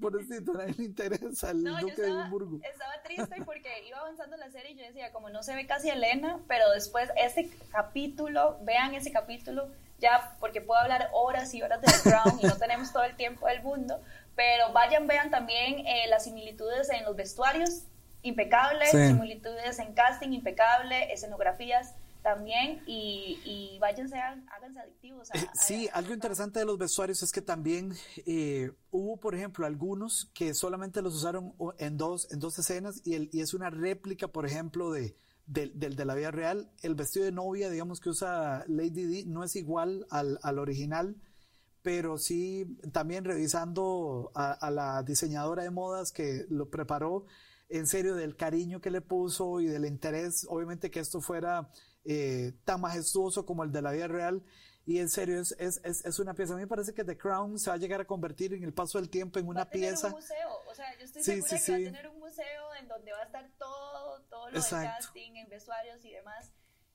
pobrecito, 0.00 0.52
nadie 0.54 0.74
le 0.78 0.84
interesa 0.84 1.50
el 1.50 1.64
duque 1.64 1.90
estaba, 1.90 2.08
de 2.08 2.20
Edimburgo. 2.20 2.60
estaba 2.62 3.02
triste 3.04 3.44
porque 3.44 3.68
iba 3.86 3.98
avanzando 3.98 4.36
la 4.36 4.50
serie 4.50 4.72
y 4.72 4.76
yo 4.76 4.84
decía 4.84 5.12
como 5.12 5.30
no 5.30 5.42
se 5.42 5.54
ve 5.54 5.66
casi 5.66 5.90
Elena 5.90 6.40
pero 6.48 6.70
después 6.70 7.10
este 7.16 7.50
capítulo 7.70 8.58
vean 8.64 8.94
ese 8.94 9.12
capítulo 9.12 9.70
ya 10.02 10.34
porque 10.40 10.60
puedo 10.60 10.80
hablar 10.80 11.08
horas 11.12 11.54
y 11.54 11.62
horas 11.62 11.80
de 11.80 11.86
The 11.86 12.02
Crown 12.10 12.40
y 12.42 12.46
no 12.46 12.56
tenemos 12.58 12.92
todo 12.92 13.04
el 13.04 13.14
tiempo 13.14 13.46
del 13.46 13.62
mundo, 13.62 14.02
pero 14.34 14.72
vayan, 14.72 15.06
vean 15.06 15.30
también 15.30 15.86
eh, 15.86 16.06
las 16.08 16.24
similitudes 16.24 16.90
en 16.90 17.04
los 17.04 17.16
vestuarios, 17.16 17.84
impecables, 18.22 18.90
similitudes 18.90 19.78
en 19.78 19.94
casting, 19.94 20.30
impecable, 20.32 21.12
escenografías 21.12 21.94
también 22.22 22.80
y, 22.86 23.40
y 23.44 23.78
váyanse, 23.80 24.16
háganse 24.16 24.78
adictivos. 24.78 25.28
A, 25.32 25.38
eh, 25.38 25.48
sí, 25.54 25.88
algo 25.92 26.14
interesante 26.14 26.60
de 26.60 26.64
los 26.64 26.78
vestuarios 26.78 27.20
es 27.22 27.32
que 27.32 27.42
también 27.42 27.94
eh, 28.24 28.70
hubo, 28.92 29.16
por 29.16 29.34
ejemplo, 29.34 29.66
algunos 29.66 30.30
que 30.32 30.54
solamente 30.54 31.02
los 31.02 31.16
usaron 31.16 31.52
en 31.78 31.96
dos, 31.96 32.30
en 32.30 32.38
dos 32.38 32.56
escenas 32.60 33.02
y, 33.04 33.14
el, 33.14 33.28
y 33.32 33.40
es 33.40 33.54
una 33.54 33.70
réplica, 33.70 34.28
por 34.28 34.46
ejemplo, 34.46 34.92
de, 34.92 35.16
del, 35.46 35.72
de 35.74 36.04
la 36.04 36.14
vida 36.14 36.30
real. 36.30 36.70
El 36.82 36.94
vestido 36.94 37.24
de 37.24 37.32
novia, 37.32 37.70
digamos 37.70 37.98
que 37.98 38.10
usa 38.10 38.64
Lady 38.68 39.04
D, 39.04 39.24
no 39.26 39.42
es 39.42 39.56
igual 39.56 40.06
al, 40.08 40.38
al 40.44 40.60
original 40.60 41.16
pero 41.82 42.16
sí 42.16 42.78
también 42.92 43.24
revisando 43.24 44.30
a, 44.34 44.70
la 44.70 45.02
diseñadora 45.02 45.64
de 45.64 45.70
modas 45.70 46.12
que 46.12 46.46
lo 46.48 46.70
preparó, 46.70 47.26
en 47.68 47.86
serio 47.86 48.14
del 48.14 48.36
cariño 48.36 48.80
que 48.80 48.90
le 48.90 49.00
puso 49.00 49.60
y 49.60 49.66
del 49.66 49.86
interés, 49.86 50.46
obviamente 50.48 50.90
que 50.90 51.00
esto 51.00 51.20
fuera 51.20 51.68
eh, 52.04 52.52
tan 52.64 52.80
majestuoso 52.80 53.44
como 53.44 53.64
el 53.64 53.72
de 53.72 53.82
la 53.82 53.92
vida 53.92 54.08
real. 54.08 54.44
Y 54.84 54.98
en 54.98 55.08
serio, 55.08 55.40
es, 55.40 55.52
es, 55.58 55.80
es, 55.84 56.18
una 56.18 56.34
pieza. 56.34 56.54
A 56.54 56.56
mí 56.56 56.62
me 56.62 56.68
parece 56.68 56.92
que 56.92 57.04
The 57.04 57.16
Crown 57.16 57.56
se 57.56 57.70
va 57.70 57.76
a 57.76 57.78
llegar 57.78 58.00
a 58.00 58.04
convertir 58.04 58.52
en 58.52 58.64
el 58.64 58.74
paso 58.74 58.98
del 58.98 59.08
tiempo 59.08 59.38
en 59.38 59.46
una 59.46 59.60
va 59.60 59.62
a 59.62 59.70
tener 59.70 59.90
pieza. 59.90 60.08
un 60.08 60.14
museo, 60.14 60.50
o 60.68 60.74
sea, 60.74 60.98
yo 60.98 61.04
estoy 61.04 61.22
segura 61.22 61.48
que 61.48 61.70
va 61.70 61.76
a 61.76 61.78
tener 61.78 62.08
un 62.08 62.18
museo 62.18 62.74
en 62.80 62.88
donde 62.88 63.12
va 63.12 63.18
a 63.18 63.24
estar 63.24 63.48
todo, 63.58 64.22
todo 64.28 64.50
lo 64.50 64.60
de 64.60 64.68
casting, 64.68 65.36
en 65.36 65.48
vestuarios 65.48 66.04
y 66.04 66.10
demás. 66.10 66.50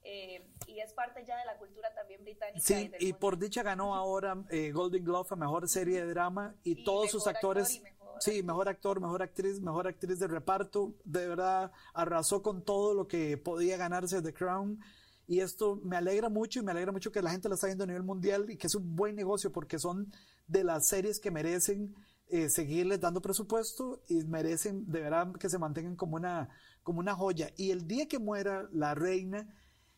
Eh, 0.10 0.42
y 0.68 0.80
es 0.80 0.94
parte 0.94 1.26
ya 1.26 1.38
de 1.38 1.44
la 1.46 1.58
cultura 1.58 1.94
también 1.94 2.24
británica. 2.24 2.62
Sí, 2.62 2.90
y, 2.98 3.12
por 3.12 3.38
dicha 3.38 3.62
ganó 3.62 3.94
ahora 3.94 4.42
eh, 4.50 4.72
Golden 4.72 5.04
Glove 5.04 5.28
a 5.32 5.36
Mejor 5.36 5.68
Serie 5.68 6.00
de 6.00 6.10
Drama 6.14 6.56
y, 6.64 6.86
todos 6.86 7.12
sus 7.12 7.28
actores... 7.28 7.82
sí, 8.20 8.42
mejor 8.42 8.70
actor, 8.70 9.02
mejor 9.02 9.22
actriz, 9.22 9.60
mejor 9.60 9.86
actriz 9.86 10.18
de 10.20 10.28
reparto. 10.28 10.96
De 11.04 11.28
verdad, 11.28 11.74
arrasó 11.94 12.42
con 12.42 12.64
todo 12.64 12.94
lo 12.94 13.06
que 13.10 13.38
podía 13.38 13.76
ganarse 13.76 14.22
The 14.22 14.34
Crown. 14.34 14.80
Y 15.28 15.42
esto 15.42 15.82
me 15.84 15.98
alegra 15.98 16.30
mucho 16.30 16.62
y 16.62 16.64
me 16.64 16.72
alegra 16.72 16.94
mucho 16.94 17.12
que 17.12 17.22
la 17.22 17.32
gente 17.32 17.50
la 17.50 17.56
está 17.56 17.68
viendo 17.68 17.84
a 17.84 17.88
nivel 17.88 18.04
mundial 18.04 18.50
y 18.50 18.56
que 18.56 18.68
es 18.68 18.76
un 18.76 18.96
buen 18.96 19.14
negocio 19.14 19.52
porque 19.52 19.78
son 19.78 20.10
de 20.48 20.64
las 20.64 20.88
series 20.88 21.20
que 21.20 21.32
merecen 21.32 21.94
eh, 22.30 22.50
seguirles 22.50 23.02
dando 23.02 23.22
presupuesto 23.22 24.04
y 24.08 24.24
merecen 24.24 24.90
de 24.90 25.02
verdad 25.02 25.34
que 25.34 25.50
se 25.50 25.60
mantengan 25.60 25.98
como 25.98 26.16
una, 26.16 26.48
como 26.82 27.00
una 27.00 27.14
joya. 27.14 27.52
Y 27.58 27.72
el 27.72 27.88
día 27.88 28.08
que 28.08 28.20
muera 28.20 28.70
la 28.72 28.96
reina, 28.96 29.54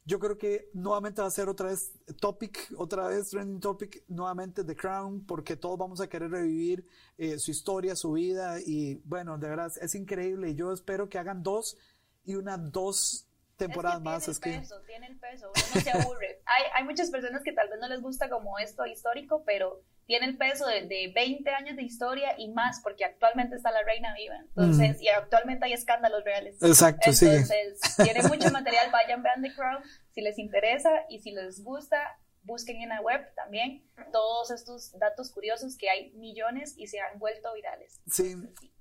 yo 0.10 0.17
creo 0.17 0.39
que 0.39 0.72
nuevamente 0.74 1.22
va 1.22 1.28
a 1.28 1.32
ser 1.32 1.50
otra 1.50 1.67
vez 1.67 1.91
topic, 2.19 2.74
otra 2.76 3.08
vez 3.08 3.30
trending 3.30 3.60
topic, 3.60 4.04
nuevamente 4.08 4.63
The 4.63 4.76
Crown, 4.76 5.24
porque 5.24 5.56
todos 5.56 5.78
vamos 5.78 6.02
a 6.02 6.10
querer 6.10 6.32
revivir 6.32 6.84
eh, 7.15 7.38
su 7.38 7.52
historia, 7.52 7.95
su 7.95 8.13
vida 8.13 8.60
y 8.60 8.95
bueno, 9.06 9.38
de 9.38 9.48
verdad 9.48 9.72
es 9.80 9.93
increíble. 9.93 10.50
Y 10.50 10.56
yo 10.56 10.74
espero 10.74 11.10
que 11.10 11.19
hagan 11.19 11.43
dos 11.43 11.78
y 12.26 12.34
una 12.34 12.58
dos 12.58 13.29
temporadas 13.60 14.02
más. 14.02 14.28
Es 14.28 14.39
que 14.39 14.58
peso, 14.58 14.82
tiene 14.88 15.08
el 15.08 15.19
peso, 15.19 15.52
uno 15.56 15.65
no 15.76 15.82
se 15.82 15.91
aburre. 15.91 16.41
hay, 16.45 16.63
hay 16.74 16.84
muchas 16.84 17.12
personas 17.12 17.43
que 17.43 17.52
tal 17.52 17.69
vez 17.69 17.80
no 17.80 17.88
les 17.88 18.02
gusta 18.02 18.30
como 18.30 18.58
esto 18.58 18.86
histórico, 18.88 19.43
pero 19.45 19.84
tiene 20.08 20.26
el 20.26 20.38
peso 20.38 20.65
de, 20.65 20.88
de, 20.88 21.12
20 21.13 21.48
años 21.52 21.76
de 21.76 21.84
historia 21.84 22.34
y 22.36 22.52
más, 22.52 22.80
porque 22.82 23.06
actualmente 23.06 23.56
está 23.56 23.69
la 23.69 23.84
reina 23.84 24.15
viva. 24.15 24.38
Entonces, 24.39 25.00
y 25.00 25.08
actualmente 25.08 25.65
hay 25.65 25.74
escándalos 25.74 26.24
reales. 26.24 26.58
Exacto, 26.63 27.12
Entonces, 27.12 27.80
tiene 28.04 28.24
mucho 28.24 28.50
material, 28.50 28.89
vayan, 28.91 29.22
vean 29.22 29.43
The 29.43 29.54
Crown, 29.54 29.84
si 30.10 30.22
les 30.22 30.39
interesa 30.39 30.89
y 31.10 31.19
si 31.19 31.30
les 31.30 31.63
gusta, 31.63 32.17
busquen 32.41 32.82
en 32.82 32.89
la 32.89 33.02
web 33.02 33.22
también 33.36 33.84
todos 34.12 34.50
estos 34.50 34.98
datos 34.98 35.32
curiosos 35.32 35.78
que 35.78 35.91
hay 35.91 36.12
millones 36.13 36.74
y 36.76 36.88
se 36.88 37.00
han 37.00 37.19
vuelto 37.19 37.54
virales. 37.54 38.02
Sí, 38.08 38.36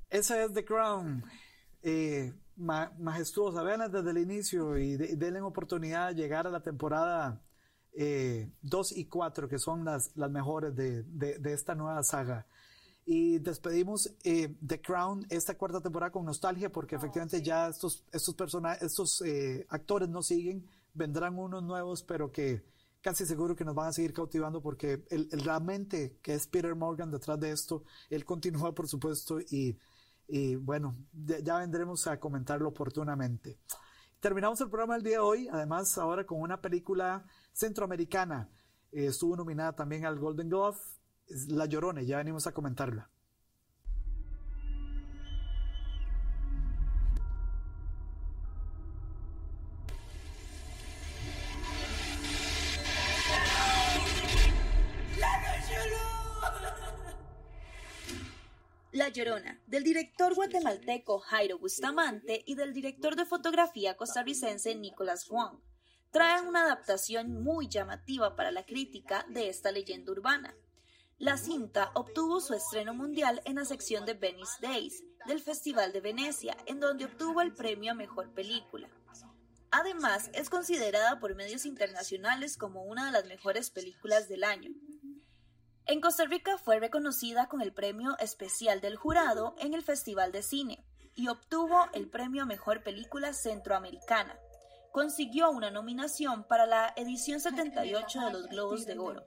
esa 0.08 0.42
es 0.42 0.54
The 0.54 0.64
Crown. 0.64 1.24
Eh, 1.82 2.32
majestuosa, 2.58 3.62
veanla 3.62 3.88
desde 3.88 4.10
el 4.10 4.18
inicio 4.18 4.76
y 4.78 4.96
denle 4.96 5.40
oportunidad 5.40 6.08
de 6.08 6.14
llegar 6.14 6.46
a 6.46 6.50
la 6.50 6.60
temporada 6.60 7.40
eh, 7.92 8.50
2 8.62 8.96
y 8.96 9.06
4, 9.06 9.48
que 9.48 9.58
son 9.58 9.84
las, 9.84 10.16
las 10.16 10.30
mejores 10.30 10.74
de, 10.74 11.04
de, 11.04 11.52
esta 11.52 11.74
nueva 11.74 12.02
saga. 12.02 12.46
Y 13.04 13.38
despedimos 13.38 14.12
eh, 14.24 14.54
The 14.66 14.80
Crown 14.80 15.26
esta 15.30 15.56
cuarta 15.56 15.80
temporada 15.80 16.12
con 16.12 16.24
nostalgia, 16.24 16.70
porque 16.70 16.96
oh, 16.96 16.98
efectivamente 16.98 17.42
ya 17.42 17.68
estos, 17.68 18.04
estos, 18.12 18.34
personajes, 18.34 18.82
estos 18.82 19.22
eh, 19.22 19.66
actores 19.70 20.08
no 20.08 20.22
siguen, 20.22 20.66
vendrán 20.94 21.38
unos 21.38 21.62
nuevos, 21.62 22.02
pero 22.02 22.30
que 22.30 22.62
casi 23.00 23.24
seguro 23.24 23.54
que 23.54 23.64
nos 23.64 23.74
van 23.74 23.88
a 23.88 23.92
seguir 23.92 24.12
cautivando 24.12 24.60
porque 24.60 25.04
el, 25.10 25.28
el, 25.30 25.44
la 25.46 25.60
mente 25.60 26.18
que 26.20 26.34
es 26.34 26.46
Peter 26.48 26.74
Morgan 26.74 27.10
detrás 27.10 27.38
de 27.38 27.52
esto, 27.52 27.84
él 28.10 28.24
continúa 28.24 28.74
por 28.74 28.88
supuesto 28.88 29.40
y, 29.40 29.78
y 30.28 30.56
bueno, 30.56 30.96
ya 31.12 31.58
vendremos 31.58 32.06
a 32.06 32.20
comentarlo 32.20 32.68
oportunamente. 32.68 33.58
Terminamos 34.20 34.60
el 34.60 34.68
programa 34.68 34.94
del 34.94 35.04
día 35.04 35.12
de 35.14 35.18
hoy, 35.20 35.48
además 35.50 35.96
ahora 35.96 36.26
con 36.26 36.40
una 36.40 36.60
película 36.60 37.24
centroamericana. 37.52 38.50
Eh, 38.92 39.06
estuvo 39.06 39.36
nominada 39.36 39.74
también 39.74 40.04
al 40.04 40.18
Golden 40.18 40.48
Glove, 40.48 40.78
La 41.48 41.66
Llorona, 41.66 42.02
ya 42.02 42.18
venimos 42.18 42.46
a 42.46 42.52
comentarla. 42.52 43.10
Llorona, 59.08 59.60
del 59.66 59.84
director 59.84 60.34
guatemalteco 60.34 61.18
Jairo 61.18 61.58
Bustamante 61.58 62.42
y 62.46 62.54
del 62.54 62.72
director 62.72 63.16
de 63.16 63.24
fotografía 63.24 63.96
costarricense 63.96 64.74
Nicolas 64.74 65.28
Wong 65.28 65.60
traen 66.10 66.46
una 66.46 66.64
adaptación 66.64 67.42
muy 67.42 67.68
llamativa 67.68 68.34
para 68.34 68.50
la 68.50 68.64
crítica 68.64 69.26
de 69.28 69.48
esta 69.48 69.70
leyenda 69.70 70.12
urbana. 70.12 70.54
La 71.18 71.36
cinta 71.36 71.90
obtuvo 71.94 72.40
su 72.40 72.54
estreno 72.54 72.94
mundial 72.94 73.42
en 73.44 73.56
la 73.56 73.64
sección 73.64 74.06
de 74.06 74.14
Venice 74.14 74.54
Days 74.62 75.04
del 75.26 75.40
Festival 75.40 75.92
de 75.92 76.00
Venecia, 76.00 76.56
en 76.66 76.80
donde 76.80 77.04
obtuvo 77.04 77.40
el 77.40 77.54
premio 77.54 77.92
a 77.92 77.94
Mejor 77.94 78.32
Película. 78.32 78.88
Además, 79.70 80.30
es 80.32 80.48
considerada 80.48 81.20
por 81.20 81.34
medios 81.34 81.66
internacionales 81.66 82.56
como 82.56 82.84
una 82.84 83.06
de 83.06 83.12
las 83.12 83.26
mejores 83.26 83.70
películas 83.70 84.28
del 84.28 84.44
año. 84.44 84.70
En 85.90 86.02
Costa 86.02 86.26
Rica 86.26 86.58
fue 86.58 86.78
reconocida 86.80 87.48
con 87.48 87.62
el 87.62 87.72
premio 87.72 88.14
especial 88.18 88.82
del 88.82 88.96
jurado 88.96 89.54
en 89.58 89.72
el 89.72 89.82
Festival 89.82 90.32
de 90.32 90.42
Cine 90.42 90.84
y 91.14 91.28
obtuvo 91.28 91.86
el 91.94 92.10
premio 92.10 92.42
a 92.42 92.46
Mejor 92.46 92.82
Película 92.82 93.32
Centroamericana, 93.32 94.38
consiguió 94.92 95.50
una 95.50 95.70
nominación 95.70 96.44
para 96.44 96.66
la 96.66 96.92
edición 96.94 97.40
78 97.40 98.20
de 98.20 98.32
los 98.34 98.48
Globos 98.48 98.84
de 98.84 98.98
Oro, 98.98 99.24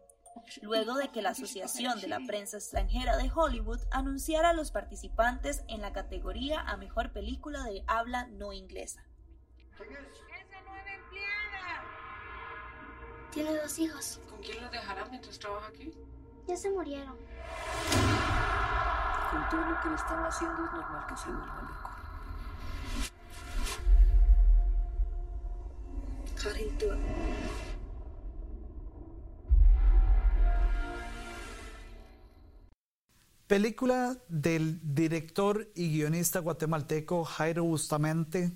luego 0.62 0.94
de 0.94 1.10
que 1.10 1.24
la 1.24 1.32
Asociación 1.32 2.00
de 2.00 2.08
la 2.08 2.20
Prensa 2.28 2.58
Extranjera 2.58 3.18
de 3.18 3.32
Hollywood 3.34 3.82
anunciara 3.90 4.52
a 4.52 4.54
los 4.54 4.70
participantes 4.70 5.64
en 5.68 5.82
la 5.82 5.94
categoría 5.94 6.60
a 6.62 6.78
Mejor 6.78 7.12
Película 7.12 7.64
de 7.64 7.84
Habla 7.88 8.28
No 8.28 8.54
Inglesa. 8.54 9.04
¡Esa 9.74 10.62
nueva 10.62 10.94
empleada! 10.94 11.84
Tiene 13.32 13.56
dos 13.56 13.80
hijos. 13.80 14.20
¿Con 14.30 14.44
quién 14.44 14.62
los 14.62 14.72
dejará 14.72 15.06
mientras 15.06 15.40
trabaja 15.40 15.70
aquí? 15.70 15.92
Ya 16.52 16.58
se 16.58 16.70
murieron. 16.70 17.16
Con 19.32 19.50
todo 19.50 19.62
lo 19.62 19.82
que 19.82 19.88
le 19.88 19.96
están 19.96 20.22
haciendo 20.26 20.66
es 20.66 20.72
normal 20.74 21.08
que 21.08 21.16
se 21.16 21.28
vuelva 21.28 21.62
loco. 21.62 21.90
Película 33.48 34.18
del 34.28 34.82
director 34.84 35.72
y 35.74 35.90
guionista 35.94 36.40
guatemalteco 36.40 37.24
Jairo 37.24 37.64
Bustamante. 37.64 38.52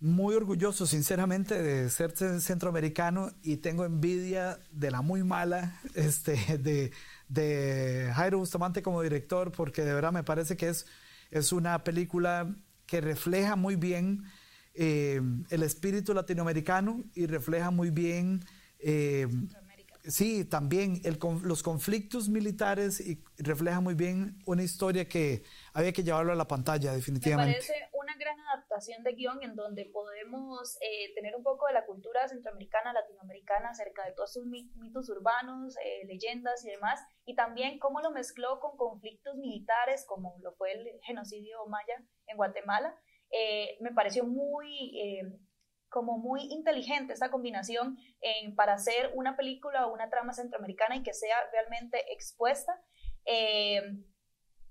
Muy 0.00 0.34
orgulloso, 0.34 0.86
sinceramente, 0.86 1.62
de 1.62 1.88
ser 1.88 2.14
centroamericano 2.42 3.30
y 3.42 3.56
tengo 3.56 3.86
envidia 3.86 4.58
de 4.70 4.90
la 4.90 5.00
muy 5.00 5.24
mala 5.24 5.80
este, 5.94 6.58
de, 6.58 6.92
de 7.28 8.10
Jairo 8.14 8.38
Bustamante 8.38 8.82
como 8.82 9.02
director, 9.02 9.52
porque 9.52 9.82
de 9.82 9.94
verdad 9.94 10.12
me 10.12 10.24
parece 10.24 10.56
que 10.56 10.68
es 10.68 10.86
Es 11.30 11.52
una 11.52 11.82
película 11.84 12.54
que 12.86 13.00
refleja 13.00 13.56
muy 13.56 13.76
bien 13.76 14.24
eh, 14.74 15.20
el 15.50 15.62
espíritu 15.62 16.14
latinoamericano 16.14 17.04
y 17.14 17.26
refleja 17.26 17.70
muy 17.70 17.90
bien 17.90 18.44
eh, 18.78 19.28
Sí, 20.06 20.44
también 20.44 21.00
el, 21.04 21.18
los 21.42 21.62
conflictos 21.62 22.28
militares 22.28 23.00
y 23.00 23.24
refleja 23.38 23.80
muy 23.80 23.94
bien 23.94 24.38
una 24.44 24.62
historia 24.62 25.08
que 25.08 25.44
había 25.72 25.94
que 25.94 26.04
llevarlo 26.04 26.32
a 26.32 26.34
la 26.34 26.46
pantalla, 26.46 26.92
definitivamente. 26.92 27.64
Gran 28.24 28.40
adaptación 28.40 29.02
de 29.04 29.12
guion 29.12 29.42
en 29.42 29.54
donde 29.54 29.84
podemos 29.92 30.76
eh, 30.80 31.14
tener 31.14 31.36
un 31.36 31.42
poco 31.42 31.66
de 31.66 31.74
la 31.74 31.84
cultura 31.84 32.26
centroamericana, 32.26 32.92
latinoamericana, 32.92 33.68
acerca 33.70 34.04
de 34.04 34.12
todos 34.12 34.32
sus 34.32 34.46
mitos 34.46 35.08
urbanos, 35.10 35.76
eh, 35.84 36.06
leyendas 36.06 36.64
y 36.64 36.70
demás, 36.70 37.00
y 37.26 37.34
también 37.34 37.78
cómo 37.78 38.00
lo 38.00 38.10
mezcló 38.10 38.60
con 38.60 38.76
conflictos 38.76 39.36
militares, 39.36 40.04
como 40.08 40.36
lo 40.40 40.54
fue 40.54 40.72
el 40.72 41.00
genocidio 41.02 41.66
maya 41.66 42.02
en 42.26 42.36
Guatemala. 42.36 42.98
Eh, 43.30 43.76
me 43.80 43.92
pareció 43.92 44.24
muy 44.24 44.98
como 45.88 46.18
muy 46.18 46.42
inteligente 46.50 47.12
esta 47.12 47.30
combinación 47.30 47.96
en, 48.20 48.56
para 48.56 48.74
hacer 48.74 49.12
una 49.14 49.36
película 49.36 49.86
o 49.86 49.92
una 49.92 50.10
trama 50.10 50.32
centroamericana 50.32 50.96
y 50.96 51.04
que 51.04 51.14
sea 51.14 51.36
realmente 51.52 52.12
expuesta. 52.12 52.72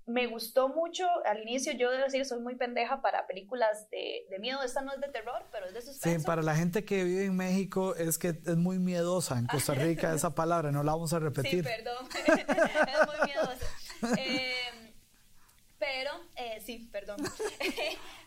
Me 0.06 0.26
gustó 0.26 0.68
mucho 0.68 1.06
al 1.24 1.42
inicio, 1.42 1.72
yo 1.72 1.90
debo 1.90 2.04
decir, 2.04 2.26
soy 2.26 2.40
muy 2.40 2.56
pendeja 2.56 3.00
para 3.00 3.26
películas 3.26 3.88
de, 3.90 4.26
de, 4.28 4.38
miedo. 4.38 4.62
Esta 4.62 4.82
no 4.82 4.92
es 4.92 5.00
de 5.00 5.08
terror, 5.08 5.46
pero 5.50 5.66
es 5.66 5.72
de 5.72 5.80
suspenso. 5.80 6.20
Sí, 6.20 6.26
para 6.26 6.42
la 6.42 6.54
gente 6.54 6.84
que 6.84 7.04
vive 7.04 7.24
en 7.24 7.36
México 7.36 7.94
es 7.96 8.18
que 8.18 8.28
es 8.28 8.56
muy 8.56 8.78
miedosa. 8.78 9.38
En 9.38 9.46
Costa 9.46 9.72
Rica 9.72 10.12
esa 10.14 10.34
palabra, 10.34 10.70
no 10.72 10.82
la 10.82 10.92
vamos 10.92 11.14
a 11.14 11.20
repetir. 11.20 11.64
Sí, 11.64 11.70
perdón. 11.70 12.06
es 12.26 13.06
muy 13.06 13.26
miedosa. 13.26 13.66
Eh, 14.18 14.92
pero, 15.78 16.10
eh, 16.36 16.60
sí, 16.64 16.88
perdón. 16.92 17.18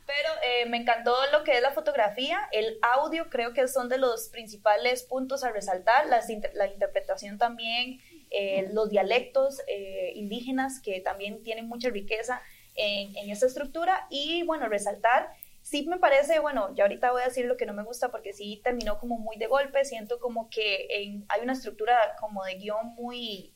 Pero 0.08 0.30
eh, 0.42 0.66
me 0.68 0.78
encantó 0.78 1.14
lo 1.34 1.44
que 1.44 1.58
es 1.58 1.62
la 1.62 1.72
fotografía, 1.72 2.40
el 2.54 2.80
audio 2.82 3.30
creo 3.30 3.52
que 3.52 3.68
son 3.68 3.90
de 3.90 3.98
los 3.98 4.30
principales 4.30 5.04
puntos 5.04 5.44
a 5.44 5.52
resaltar, 5.52 6.08
la, 6.08 6.22
la 6.54 6.68
interpretación 6.68 7.38
también, 7.38 8.00
eh, 8.32 8.70
los 8.72 8.90
dialectos 8.90 9.62
eh, 9.68 10.12
indígenas 10.16 10.82
que 10.82 11.02
también 11.02 11.44
tienen 11.44 11.68
mucha 11.68 11.90
riqueza 11.90 12.42
en, 12.76 13.16
en 13.16 13.30
esta 13.30 13.48
estructura. 13.48 14.08
Y 14.10 14.44
bueno, 14.44 14.68
resaltar 14.68 15.30
sí 15.68 15.86
me 15.86 16.00
parece, 16.00 16.40
bueno, 16.40 16.74
ya 16.76 16.86
ahorita 16.86 17.12
voy 17.12 17.24
a 17.24 17.26
decir 17.26 17.46
lo 17.46 17.58
que 17.58 17.66
no 17.66 17.74
me 17.74 17.84
gusta 17.84 18.10
porque 18.10 18.32
sí 18.32 18.62
terminó 18.64 19.00
como 19.00 19.18
muy 19.18 19.36
de 19.36 19.48
golpe, 19.48 19.84
siento 19.84 20.18
como 20.18 20.50
que 20.50 20.88
hay 21.28 21.42
una 21.42 21.52
estructura 21.52 22.16
como 22.22 22.46
de 22.46 22.56
guion 22.56 22.96
muy, 22.96 23.54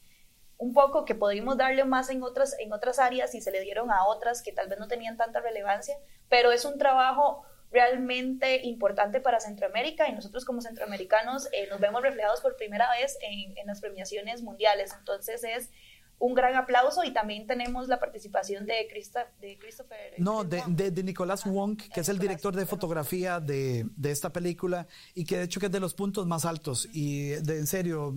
un 0.57 0.73
poco 0.73 1.05
que 1.05 1.15
podríamos 1.15 1.57
darle 1.57 1.86
más 1.86 2.10
en 2.10 2.21
otras, 2.21 2.60
en 2.60 2.73
otras 2.73 2.99
áreas 2.99 3.34
y 3.34 3.39
se 3.39 3.49
le 3.49 3.62
dieron 3.62 3.91
a 3.91 4.05
otras 4.05 4.41
que 4.41 4.51
tal 4.51 4.67
vez 4.67 4.77
no 4.77 4.89
tenían 4.89 5.15
tanta 5.15 5.39
relevancia, 5.39 5.95
pero 6.27 6.51
es 6.51 6.65
un 6.65 6.77
trabajo 6.77 7.45
realmente 7.71 8.65
importante 8.65 9.21
para 9.21 9.39
Centroamérica 9.39 10.07
y 10.10 10.13
nosotros 10.13 10.45
como 10.45 10.62
centroamericanos 10.62 11.47
eh, 11.53 11.67
nos 11.69 11.79
vemos 11.79 12.01
reflejados 12.01 12.41
por 12.41 12.57
primera 12.57 12.89
vez 12.91 13.17
en, 13.21 13.57
en 13.57 13.67
las 13.67 13.79
premiaciones 13.79 14.41
mundiales. 14.41 14.93
Entonces 14.97 15.43
es 15.43 15.71
un 16.21 16.36
gran 16.36 16.55
aplauso 16.55 17.03
y 17.03 17.12
también 17.12 17.47
tenemos 17.47 17.88
la 17.88 17.99
participación 17.99 18.67
de, 18.67 18.73
de 19.41 19.57
Christopher. 19.57 20.13
No, 20.19 20.43
de, 20.43 20.62
de, 20.67 21.03
Nicolás 21.03 21.45
Wong, 21.45 21.77
que 21.91 21.99
es 21.99 22.10
el 22.10 22.19
director 22.19 22.55
de 22.55 22.67
fotografía 22.67 23.39
de, 23.39 23.88
de, 23.97 24.12
esta 24.12 24.31
película 24.31 24.88
y 25.15 25.25
que 25.25 25.38
de 25.38 25.43
hecho 25.45 25.60
que 25.60 25.65
es 25.65 25.71
de 25.71 25.79
los 25.79 25.95
puntos 25.95 26.27
más 26.27 26.45
altos. 26.45 26.88
Y 26.93 27.29
de, 27.29 27.57
en 27.57 27.65
serio, 27.65 28.13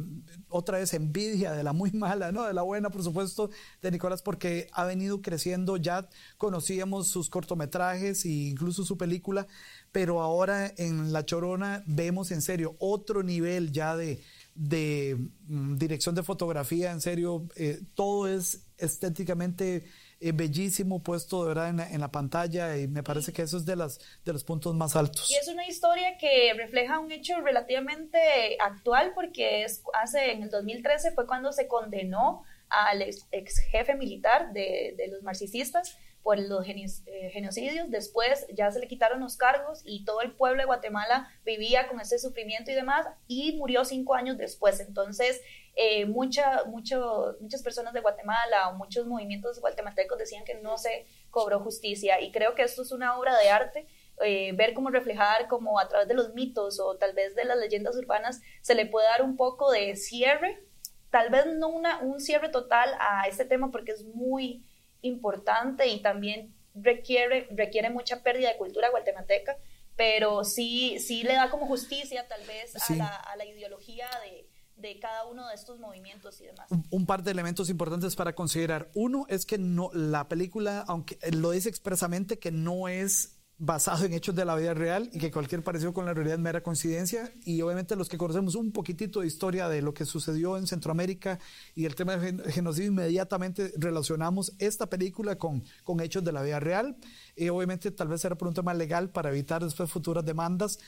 otra 0.51 0.79
vez 0.79 0.93
envidia 0.93 1.53
de 1.53 1.63
la 1.63 1.73
muy 1.73 1.93
mala, 1.93 2.31
¿no? 2.31 2.45
De 2.45 2.53
la 2.53 2.61
buena, 2.61 2.91
por 2.91 3.03
supuesto, 3.03 3.49
de 3.81 3.91
Nicolás, 3.91 4.21
porque 4.21 4.69
ha 4.73 4.85
venido 4.85 5.23
creciendo. 5.23 5.79
Ya 5.79 6.07
conocíamos 6.37 7.09
sus 7.09 7.31
cortometrajes 7.31 8.27
e 8.27 8.29
incluso 8.29 8.85
su 8.85 8.99
película, 8.99 9.47
pero 9.93 10.21
ahora 10.21 10.71
en 10.77 11.15
La 11.15 11.25
Chorona 11.25 11.83
vemos 11.87 12.31
en 12.33 12.43
serio 12.43 12.77
otro 12.79 13.23
nivel 13.23 13.73
ya 13.73 13.97
de 13.97 14.23
de 14.55 15.17
mm, 15.47 15.77
dirección 15.77 16.15
de 16.15 16.23
fotografía, 16.23 16.93
en 16.93 17.01
serio, 17.01 17.49
eh, 17.57 17.81
todo 17.95 18.29
es 18.29 18.67
estéticamente 18.79 19.85
eh, 20.21 20.33
bellísimo 20.33 21.03
puesto 21.03 21.43
de 21.43 21.49
verdad 21.49 21.69
en 21.93 22.01
la, 22.01 22.11
pantalla 22.11 22.77
y 22.79 22.87
me 22.89 23.03
parece 23.03 23.33
que 23.33 23.43
eso 23.43 23.57
es 23.57 23.67
de, 23.67 23.77
las, 23.77 23.99
de 24.25 24.33
los 24.33 24.45
puntos 24.45 24.75
más 24.75 24.97
altos. 24.97 25.31
Y 25.31 25.35
es 25.35 25.49
una 25.49 25.67
historia 25.67 26.17
que 26.19 26.55
refleja 26.55 26.99
un 26.99 27.11
hecho 27.11 27.41
relativamente 27.41 28.19
actual 28.61 29.13
porque 29.15 29.65
es, 29.65 29.83
hace 29.93 30.33
en 30.33 30.45
el 30.45 30.51
2013 30.51 31.13
fue 31.13 31.27
cuando 31.27 31.53
se 31.53 31.67
condenó 31.67 32.45
al 32.69 33.03
ex, 33.03 33.59
jefe 33.71 33.97
militar 33.97 34.53
de, 34.53 34.95
de 34.97 35.09
los 35.09 35.23
marxistas 35.23 35.99
por 36.25 36.39
los 36.39 36.67
eh, 36.67 37.31
genocidios. 37.33 37.91
Después 37.91 38.47
ya 38.53 38.71
se 38.73 38.81
le 38.81 38.89
quitaron 38.89 39.21
los 39.21 39.37
cargos 39.37 39.83
y 39.85 40.05
todo 40.07 40.23
el 40.23 40.33
pueblo 40.33 40.63
de 40.63 40.67
Guatemala 40.67 41.29
vivía 41.45 41.87
con 41.87 42.01
ese 42.01 42.19
sufrimiento 42.19 42.71
y 42.71 42.75
demás 42.75 43.07
y 43.29 43.57
murió 43.59 43.85
cinco 43.85 44.15
años 44.15 44.39
después. 44.39 44.81
Entonces, 44.81 45.43
eh, 45.77 46.07
mucha, 46.07 46.65
muchas 46.65 47.63
personas 47.63 47.93
de 47.93 48.01
Guatemala 48.01 48.71
o 48.71 48.75
muchos 48.75 49.07
movimientos 49.07 49.61
guatemaltecos 49.61 50.19
decían 50.19 50.45
que 50.45 50.55
no 50.55 50.79
se 50.79 51.07
cobró 51.31 51.61
justicia 51.61 52.21
y 52.21 52.33
creo 52.33 52.55
que 52.55 52.63
esto 52.63 52.83
es 52.83 52.91
una 52.91 53.19
obra 53.19 53.39
de 53.39 53.51
arte. 53.51 53.87
Eh, 54.23 54.53
ver 54.55 54.73
cómo 54.73 54.91
reflejar 54.91 55.49
como 55.49 55.79
a 55.79 55.89
través 55.89 56.09
de 56.09 56.15
los 56.15 56.33
mitos 56.35 56.81
o 56.81 56.97
tal 56.97 57.13
vez 57.13 57.35
de 57.35 57.45
las 57.45 57.59
leyendas 57.59 57.97
urbanas 57.97 58.41
se 58.63 58.77
le 58.77 58.87
puede 58.87 59.09
dar 59.09 59.23
un 59.23 59.37
poco 59.37 59.73
de 59.73 59.97
cierre, 59.97 60.65
tal 61.11 61.31
vez 61.31 61.47
no 61.47 61.69
una, 61.69 61.99
un 61.99 62.21
cierre 62.21 62.49
total 62.49 62.91
a 63.01 63.27
este 63.27 63.45
tema 63.45 63.73
porque 63.73 63.91
es 63.91 64.05
muy, 64.05 64.65
importante 65.05 65.87
y 65.89 66.01
también 66.01 66.55
requiere, 66.75 67.47
requiere 67.51 67.91
mucha 67.91 68.23
pérdida 68.23 68.49
de 68.49 68.57
cultura 68.57 68.91
guatemalteca, 68.91 69.57
pero 69.97 70.45
sí, 70.45 70.99
sí 70.99 71.23
le 71.23 71.35
da 71.35 71.51
como 71.51 71.67
justicia 71.67 72.27
tal 72.27 72.45
vez 72.47 72.75
a, 72.77 72.95
la, 72.95 73.07
a 73.07 73.37
la, 73.37 73.45
ideología 73.45 74.09
de, 74.25 74.49
de, 74.77 74.99
cada 74.99 75.27
uno 75.27 75.49
de 75.49 75.55
estos 75.55 75.79
movimientos 75.79 76.41
y 76.41 76.47
demás. 76.47 76.71
Un, 76.71 76.85
un, 76.91 77.07
par 77.07 77.23
de 77.23 77.31
elementos 77.31 77.71
importantes 77.71 78.17
para 78.17 78.35
considerar. 78.35 78.91
Uno 78.95 79.27
es 79.29 79.47
que 79.47 79.57
no, 79.59 79.91
la 79.93 80.29
película, 80.29 80.85
aunque 80.89 81.17
lo 81.31 81.53
dice 81.53 81.69
expresamente, 81.69 82.41
que 82.41 82.51
no 82.51 82.89
es 82.89 83.44
basado 83.65 84.05
en 84.05 84.13
hechos 84.13 84.35
de 84.35 84.45
la 84.45 84.55
vida 84.57 84.75
real 84.75 85.09
y 85.13 85.19
que 85.19 85.31
cualquier 85.31 85.63
parecido 85.63 85.95
con 85.95 86.05
la 86.05 86.13
realidad 86.13 86.37
es 86.37 86.43
mera 86.43 86.63
coincidencia. 86.63 87.33
Y 87.45 87.63
obviamente 87.63 87.97
los 87.97 88.09
que 88.09 88.19
conocemos 88.19 88.55
un 88.57 88.73
poquitito 88.73 89.21
de 89.21 89.27
historia 89.27 89.69
de 89.69 89.81
lo 89.81 89.95
que 89.95 90.05
sucedió 90.05 90.59
en 90.59 90.67
Centroamérica 90.67 91.39
y 91.75 91.87
el 91.87 91.95
tema 91.95 92.17
del 92.17 92.43
genocidio 92.53 92.91
inmediatamente 92.91 93.73
relacionamos 93.77 94.53
esta 94.59 94.91
película 94.91 95.37
con, 95.37 95.65
con 95.83 96.01
hechos 96.01 96.23
de 96.25 96.33
la 96.33 96.43
vida 96.43 96.61
real. 96.61 96.97
Y 97.37 97.49
obviamente 97.49 97.91
tal 97.91 98.09
vez 98.09 98.25
era 98.25 98.37
por 98.37 98.49
un 98.49 98.55
tema 98.55 98.75
legal 98.75 99.11
para 99.11 99.31
evitar 99.31 99.65
después 99.65 99.91
futuras 99.91 100.25
demandas 100.25 100.79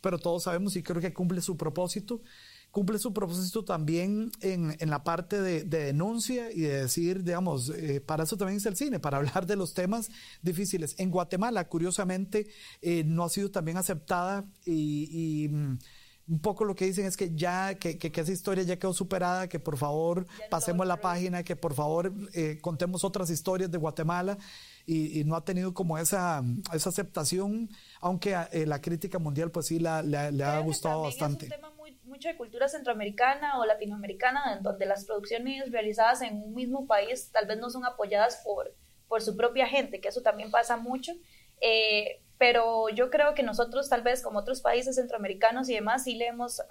pero 0.00 0.18
todos 0.18 0.42
sabemos 0.42 0.76
y 0.76 0.82
creo 0.82 1.00
que 1.00 1.14
cumple 1.14 1.40
su 1.40 1.56
propósito 1.56 2.20
cumple 2.74 2.98
su 2.98 3.12
propósito 3.12 3.64
también 3.64 4.32
en, 4.40 4.76
en 4.80 4.90
la 4.90 5.04
parte 5.04 5.40
de, 5.40 5.62
de, 5.62 5.84
denuncia 5.84 6.50
y 6.50 6.62
de 6.62 6.82
decir, 6.82 7.22
digamos, 7.22 7.70
eh, 7.70 8.00
para 8.00 8.24
eso 8.24 8.36
también 8.36 8.56
es 8.56 8.66
el 8.66 8.74
cine, 8.74 8.98
para 8.98 9.16
hablar 9.18 9.46
de 9.46 9.54
los 9.54 9.74
temas 9.74 10.10
difíciles. 10.42 10.96
En 10.98 11.12
Guatemala, 11.12 11.68
curiosamente, 11.68 12.48
eh, 12.82 13.04
no 13.06 13.22
ha 13.22 13.28
sido 13.28 13.52
también 13.52 13.76
aceptada 13.76 14.44
y, 14.66 15.44
y 15.44 15.48
mm, 15.50 15.78
un 16.26 16.38
poco 16.40 16.64
lo 16.64 16.74
que 16.74 16.86
dicen 16.86 17.06
es 17.06 17.16
que 17.16 17.32
ya, 17.36 17.76
que, 17.76 17.96
que, 17.96 18.10
que, 18.10 18.20
esa 18.20 18.32
historia 18.32 18.64
ya 18.64 18.76
quedó 18.76 18.92
superada, 18.92 19.48
que 19.48 19.60
por 19.60 19.76
favor 19.76 20.26
pasemos 20.50 20.84
la 20.84 21.00
página, 21.00 21.44
que 21.44 21.54
por 21.54 21.74
favor 21.74 22.12
eh, 22.32 22.58
contemos 22.60 23.04
otras 23.04 23.30
historias 23.30 23.70
de 23.70 23.78
Guatemala 23.78 24.36
y, 24.84 25.20
y, 25.20 25.22
no 25.22 25.36
ha 25.36 25.44
tenido 25.44 25.74
como 25.74 25.96
esa, 25.96 26.42
esa 26.72 26.88
aceptación, 26.88 27.70
aunque 28.00 28.36
eh, 28.50 28.66
la 28.66 28.80
crítica 28.80 29.20
mundial 29.20 29.52
pues 29.52 29.66
sí 29.66 29.78
la, 29.78 30.02
la, 30.02 30.32
le 30.32 30.42
ha 30.42 30.58
gustado 30.58 31.02
bastante 31.02 31.48
mucho 32.14 32.28
de 32.28 32.36
cultura 32.36 32.68
centroamericana 32.68 33.58
o 33.58 33.64
latinoamericana, 33.64 34.54
en 34.54 34.62
donde 34.62 34.86
las 34.86 35.04
producciones 35.04 35.72
realizadas 35.72 36.22
en 36.22 36.36
un 36.36 36.54
mismo 36.54 36.86
país 36.86 37.30
tal 37.32 37.46
vez 37.46 37.58
no 37.58 37.70
son 37.70 37.84
apoyadas 37.84 38.40
por, 38.44 38.72
por 39.08 39.20
su 39.20 39.36
propia 39.36 39.66
gente, 39.66 40.00
que 40.00 40.08
eso 40.08 40.22
también 40.22 40.52
pasa 40.52 40.76
mucho. 40.76 41.12
Eh, 41.60 42.20
pero 42.38 42.88
yo 42.90 43.10
creo 43.10 43.34
que 43.34 43.42
nosotros 43.42 43.88
tal 43.88 44.02
vez 44.02 44.22
como 44.22 44.38
otros 44.38 44.60
países 44.60 44.94
centroamericanos 44.94 45.68
y 45.68 45.74
demás 45.74 46.04
sí 46.04 46.14
le 46.14 46.28
hemos, 46.28 46.62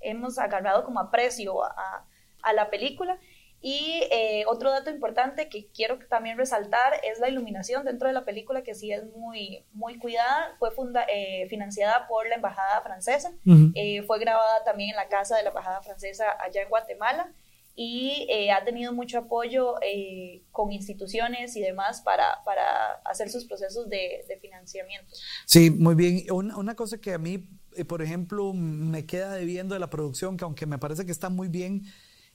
hemos 0.00 0.38
agarrado 0.38 0.84
como 0.84 1.00
aprecio 1.00 1.62
a, 1.62 2.06
a 2.42 2.52
la 2.54 2.70
película 2.70 3.18
y 3.60 4.02
eh, 4.10 4.44
otro 4.46 4.70
dato 4.70 4.90
importante 4.90 5.48
que 5.48 5.68
quiero 5.74 5.98
también 6.08 6.38
resaltar 6.38 6.94
es 7.04 7.20
la 7.20 7.28
iluminación 7.28 7.84
dentro 7.84 8.08
de 8.08 8.14
la 8.14 8.24
película, 8.24 8.62
que 8.62 8.74
sí 8.74 8.90
es 8.90 9.04
muy, 9.14 9.64
muy 9.72 9.98
cuidada. 9.98 10.56
Fue 10.58 10.70
funda, 10.70 11.04
eh, 11.12 11.46
financiada 11.48 12.06
por 12.08 12.26
la 12.28 12.36
Embajada 12.36 12.80
Francesa. 12.82 13.32
eh, 13.74 14.02
fue 14.04 14.18
grabada 14.18 14.64
también 14.64 14.90
en 14.90 14.96
la 14.96 15.08
casa 15.08 15.36
de 15.36 15.42
la 15.42 15.50
Embajada 15.50 15.82
Francesa 15.82 16.24
allá 16.40 16.62
en 16.62 16.68
Guatemala. 16.70 17.32
Y 17.76 18.26
eh, 18.28 18.50
ha 18.50 18.64
tenido 18.64 18.92
mucho 18.92 19.18
apoyo 19.18 19.76
eh, 19.80 20.42
con 20.50 20.72
instituciones 20.72 21.56
y 21.56 21.60
demás 21.60 22.02
para, 22.02 22.42
para 22.44 22.94
hacer 23.04 23.30
sus 23.30 23.46
procesos 23.46 23.88
de, 23.88 24.24
de 24.28 24.38
financiamiento. 24.38 25.14
Sí, 25.46 25.70
muy 25.70 25.94
bien. 25.94 26.24
Una, 26.30 26.56
una 26.58 26.74
cosa 26.74 26.98
que 27.00 27.14
a 27.14 27.18
mí, 27.18 27.48
eh, 27.76 27.84
por 27.84 28.02
ejemplo, 28.02 28.52
me 28.52 29.06
queda 29.06 29.32
debiendo 29.32 29.74
de 29.74 29.80
la 29.80 29.88
producción, 29.88 30.36
que 30.36 30.44
aunque 30.44 30.66
me 30.66 30.78
parece 30.78 31.06
que 31.06 31.12
está 31.12 31.30
muy 31.30 31.48
bien, 31.48 31.82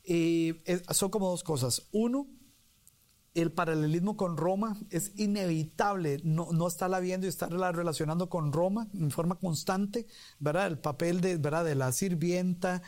eh, 0.07 0.81
son 0.91 1.09
como 1.09 1.29
dos 1.29 1.43
cosas. 1.43 1.87
Uno, 1.91 2.27
el 3.35 3.51
paralelismo 3.51 4.15
con 4.15 4.37
Roma 4.37 4.79
es 4.89 5.11
inevitable, 5.17 6.21
no, 6.23 6.51
no 6.53 6.67
estarla 6.67 7.01
viendo 7.01 7.27
y 7.27 7.29
estarla 7.29 7.71
relacionando 7.73 8.29
con 8.29 8.53
Roma 8.53 8.87
en 8.93 9.11
forma 9.11 9.35
constante, 9.35 10.07
¿verdad? 10.39 10.67
El 10.67 10.79
papel 10.79 11.19
de, 11.19 11.37
¿verdad? 11.37 11.65
de 11.65 11.75
la 11.75 11.91
sirvienta 11.91 12.81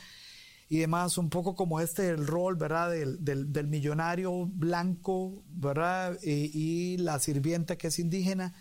y 0.69 0.79
demás, 0.79 1.17
un 1.17 1.29
poco 1.29 1.55
como 1.55 1.79
este 1.81 2.09
el 2.09 2.25
rol, 2.25 2.55
¿verdad? 2.55 2.91
Del, 2.91 3.23
del, 3.23 3.51
del 3.51 3.67
millonario 3.67 4.45
blanco, 4.47 5.43
¿verdad? 5.49 6.17
Y, 6.23 6.51
y, 6.53 6.97
la 6.97 7.19
sirvienta 7.19 7.77
que 7.77 7.87
es 7.87 7.99
indígena. 7.99 8.53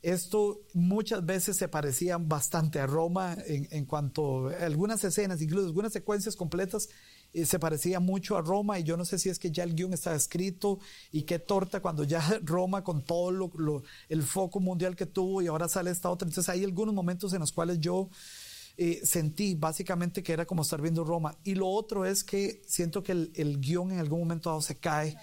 Esto 0.00 0.62
muchas 0.74 1.24
veces 1.24 1.56
se 1.56 1.68
parecía 1.68 2.18
bastante 2.18 2.80
a 2.80 2.86
Roma 2.86 3.36
en, 3.46 3.68
en 3.70 3.84
cuanto 3.84 4.48
a 4.48 4.64
algunas 4.64 5.02
escenas, 5.04 5.40
incluso 5.40 5.66
algunas 5.66 5.92
secuencias 5.92 6.34
completas 6.34 6.88
se 7.32 7.58
parecía 7.58 7.98
mucho 7.98 8.36
a 8.36 8.42
Roma 8.42 8.78
y 8.78 8.82
yo 8.82 8.96
no 8.96 9.04
sé 9.04 9.18
si 9.18 9.30
es 9.30 9.38
que 9.38 9.50
ya 9.50 9.64
el 9.64 9.74
guion 9.74 9.94
estaba 9.94 10.16
escrito 10.16 10.78
y 11.10 11.22
qué 11.22 11.38
torta 11.38 11.80
cuando 11.80 12.04
ya 12.04 12.20
Roma 12.44 12.84
con 12.84 13.02
todo 13.02 13.30
lo, 13.30 13.82
el 14.08 14.22
foco 14.22 14.60
mundial 14.60 14.96
que 14.96 15.06
tuvo 15.06 15.40
y 15.40 15.46
ahora 15.46 15.68
sale 15.68 15.90
esta 15.90 16.10
otra. 16.10 16.28
Entonces 16.28 16.48
hay 16.50 16.62
algunos 16.64 16.94
momentos 16.94 17.32
en 17.32 17.40
los 17.40 17.52
cuales 17.52 17.80
yo 17.80 18.10
eh, 18.76 19.00
sentí 19.04 19.54
básicamente 19.54 20.22
que 20.22 20.32
era 20.32 20.44
como 20.44 20.62
estar 20.62 20.80
viendo 20.82 21.04
Roma. 21.04 21.38
Y 21.42 21.54
lo 21.54 21.68
otro 21.68 22.04
es 22.04 22.22
que 22.22 22.62
siento 22.66 23.02
que 23.02 23.12
el, 23.12 23.60
guion 23.60 23.92
en 23.92 23.98
algún 23.98 24.20
momento 24.20 24.50
dado 24.50 24.60
se 24.60 24.76
cae, 24.76 25.16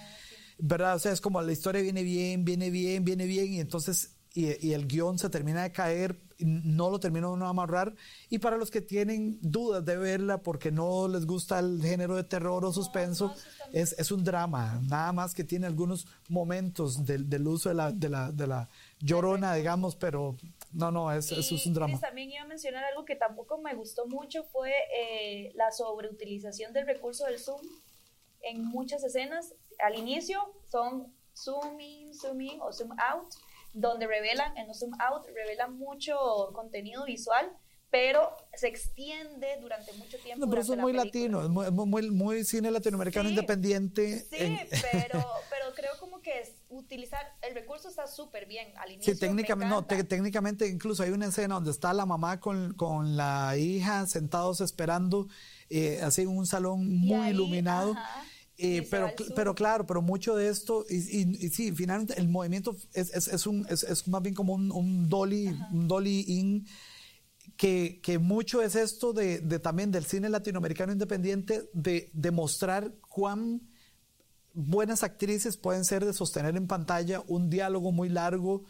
¿verdad? 0.57 0.95
O 0.95 0.99
sea, 0.99 1.11
es 1.11 1.21
como 1.21 1.41
la 1.41 1.51
historia 1.51 1.81
viene 1.81 2.01
bien, 2.01 2.43
viene 2.43 2.71
bien, 2.71 3.05
viene 3.05 3.25
bien 3.25 3.53
y 3.53 3.59
entonces 3.59 4.15
y 4.33 4.71
el 4.71 4.87
guion 4.87 5.17
se 5.17 5.29
termina 5.29 5.63
de 5.63 5.71
caer 5.71 6.28
no 6.39 6.89
lo 6.89 6.99
termino 6.99 7.35
de 7.35 7.45
amarrar. 7.45 7.93
Y 8.29 8.39
para 8.39 8.57
los 8.57 8.71
que 8.71 8.81
tienen 8.81 9.37
dudas 9.41 9.85
de 9.85 9.97
verla 9.97 10.41
porque 10.41 10.71
no 10.71 11.07
les 11.07 11.25
gusta 11.25 11.59
el 11.59 11.81
género 11.81 12.15
de 12.15 12.23
terror 12.23 12.63
o 12.65 12.71
suspenso, 12.71 13.27
no, 13.27 13.33
no, 13.33 13.79
es, 13.79 13.93
es, 13.97 14.11
un 14.11 14.23
drama, 14.23 14.79
nada 14.87 15.11
más 15.11 15.33
que 15.33 15.43
tiene 15.43 15.67
algunos 15.67 16.07
momentos 16.27 17.05
del, 17.05 17.29
del 17.29 17.47
uso 17.47 17.69
de 17.69 17.75
la, 17.75 17.91
de, 17.91 18.09
la, 18.09 18.31
de 18.31 18.47
la 18.47 18.69
llorona, 18.99 19.53
digamos, 19.53 19.95
pero 19.95 20.35
no, 20.71 20.91
no, 20.91 21.11
es, 21.11 21.31
y, 21.31 21.39
eso 21.39 21.55
es 21.55 21.65
un 21.65 21.73
drama. 21.73 21.93
Chris, 21.93 22.01
también 22.01 22.31
iba 22.31 22.43
a 22.43 22.47
mencionar 22.47 22.83
algo 22.85 23.05
que 23.05 23.15
tampoco 23.15 23.57
me 23.57 23.73
gustó 23.75 24.07
mucho, 24.07 24.43
fue 24.43 24.73
eh, 24.95 25.51
la 25.55 25.71
sobreutilización 25.71 26.73
del 26.73 26.85
recurso 26.85 27.25
del 27.25 27.39
zoom 27.39 27.61
en 28.41 28.63
muchas 28.63 29.03
escenas. 29.03 29.53
Al 29.79 29.97
inicio 29.97 30.39
son 30.69 31.13
zoom 31.35 31.79
in, 31.79 32.13
zoom 32.13 32.41
in 32.41 32.61
o 32.61 32.71
zoom 32.71 32.91
out 32.99 33.33
donde 33.73 34.07
revelan, 34.07 34.57
en 34.57 34.67
los 34.67 34.79
zoom 34.79 34.93
out, 34.99 35.25
revelan 35.27 35.77
mucho 35.77 36.51
contenido 36.53 37.05
visual, 37.05 37.51
pero 37.91 38.35
se 38.53 38.67
extiende 38.67 39.57
durante 39.61 39.93
mucho 39.93 40.17
tiempo. 40.19 40.45
No, 40.45 40.49
pero 40.49 40.61
eso 40.61 40.73
es 40.73 40.79
muy 40.79 40.93
latino, 40.93 41.41
es 41.43 41.49
muy, 41.49 41.71
muy, 41.71 42.11
muy, 42.11 42.43
cine 42.43 42.69
latinoamericano 42.69 43.29
sí, 43.29 43.35
independiente. 43.35 44.19
Sí, 44.29 44.35
en... 44.37 44.59
pero, 44.91 45.25
pero 45.49 45.73
creo 45.75 45.91
como 45.99 46.21
que 46.21 46.39
es 46.39 46.55
utilizar, 46.69 47.25
el 47.41 47.55
recurso 47.55 47.89
está 47.89 48.05
súper 48.05 48.45
bien 48.45 48.71
al 48.77 48.91
inicio. 48.91 49.13
Sí, 49.13 49.19
técnicamente, 49.19 49.73
no, 49.73 49.85
técnicamente 49.85 50.67
incluso 50.67 51.01
hay 51.03 51.09
una 51.09 51.27
escena 51.27 51.55
donde 51.55 51.71
está 51.71 51.93
la 51.93 52.05
mamá 52.05 52.39
con, 52.39 52.73
con 52.73 53.17
la 53.17 53.57
hija 53.57 54.05
sentados 54.05 54.61
esperando, 54.61 55.27
eh, 55.69 55.99
así 56.03 56.21
en 56.21 56.29
un 56.29 56.45
salón 56.45 56.87
muy 56.87 57.19
ahí, 57.19 57.33
iluminado. 57.33 57.93
Ajá. 57.93 58.23
Eh, 58.61 58.85
pero, 58.91 59.13
pero 59.35 59.55
claro, 59.55 59.85
pero 59.87 60.01
mucho 60.01 60.35
de 60.35 60.49
esto, 60.49 60.85
y, 60.89 60.95
y, 60.95 61.45
y 61.45 61.49
sí, 61.49 61.71
finalmente 61.71 62.19
el 62.19 62.27
movimiento 62.27 62.75
es, 62.93 63.13
es, 63.13 63.29
es, 63.29 63.47
un, 63.47 63.65
es, 63.69 63.83
es 63.83 64.05
más 64.09 64.21
bien 64.21 64.35
como 64.35 64.53
un, 64.53 64.69
un 64.71 65.07
dolly, 65.07 65.47
Ajá. 65.47 65.69
un 65.71 65.87
dolly 65.87 66.25
in, 66.27 66.67
que, 67.55 68.01
que, 68.03 68.19
mucho 68.19 68.61
es 68.61 68.75
esto 68.75 69.13
de, 69.13 69.39
de, 69.39 69.59
también 69.59 69.91
del 69.91 70.03
cine 70.03 70.27
latinoamericano 70.27 70.91
independiente, 70.91 71.69
de, 71.71 72.09
de 72.11 72.31
mostrar 72.31 72.93
cuán 73.07 73.61
buenas 74.53 75.03
actrices 75.03 75.55
pueden 75.55 75.85
ser 75.85 76.03
de 76.03 76.11
sostener 76.11 76.57
en 76.57 76.67
pantalla 76.67 77.23
un 77.27 77.49
diálogo 77.49 77.93
muy 77.93 78.09
largo 78.09 78.65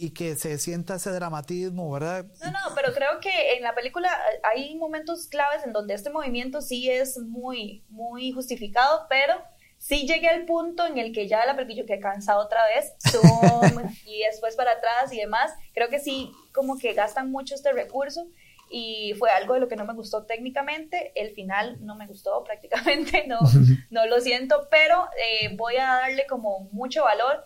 y 0.00 0.10
que 0.10 0.34
se 0.34 0.56
sienta 0.56 0.94
ese 0.94 1.10
dramatismo, 1.10 1.90
¿verdad? 1.92 2.24
No, 2.42 2.50
no, 2.50 2.74
pero 2.74 2.94
creo 2.94 3.20
que 3.20 3.52
en 3.54 3.62
la 3.62 3.74
película 3.74 4.10
hay 4.42 4.74
momentos 4.76 5.26
claves 5.26 5.62
en 5.64 5.74
donde 5.74 5.92
este 5.92 6.08
movimiento 6.08 6.62
sí 6.62 6.90
es 6.90 7.18
muy, 7.18 7.84
muy 7.90 8.32
justificado, 8.32 9.06
pero 9.10 9.34
sí 9.76 10.06
llegué 10.06 10.28
al 10.28 10.46
punto 10.46 10.86
en 10.86 10.96
el 10.96 11.12
que 11.12 11.28
ya 11.28 11.44
la 11.44 11.54
película, 11.54 11.86
que 11.86 12.00
cansado 12.00 12.40
otra 12.40 12.60
vez, 12.74 12.94
zoom, 13.10 13.90
y 14.06 14.22
después 14.22 14.56
para 14.56 14.72
atrás 14.72 15.12
y 15.12 15.18
demás, 15.18 15.52
creo 15.74 15.90
que 15.90 15.98
sí 15.98 16.32
como 16.52 16.78
que 16.78 16.94
gastan 16.94 17.30
mucho 17.30 17.54
este 17.54 17.72
recurso 17.72 18.26
y 18.70 19.14
fue 19.18 19.30
algo 19.30 19.54
de 19.54 19.60
lo 19.60 19.68
que 19.68 19.76
no 19.76 19.84
me 19.84 19.94
gustó 19.94 20.24
técnicamente, 20.24 21.12
el 21.14 21.34
final 21.34 21.76
no 21.84 21.96
me 21.96 22.06
gustó 22.06 22.42
prácticamente, 22.44 23.24
no, 23.28 23.38
no 23.90 24.06
lo 24.06 24.20
siento, 24.20 24.68
pero 24.70 25.08
eh, 25.18 25.54
voy 25.56 25.76
a 25.76 25.86
darle 25.86 26.26
como 26.26 26.68
mucho 26.72 27.04
valor 27.04 27.44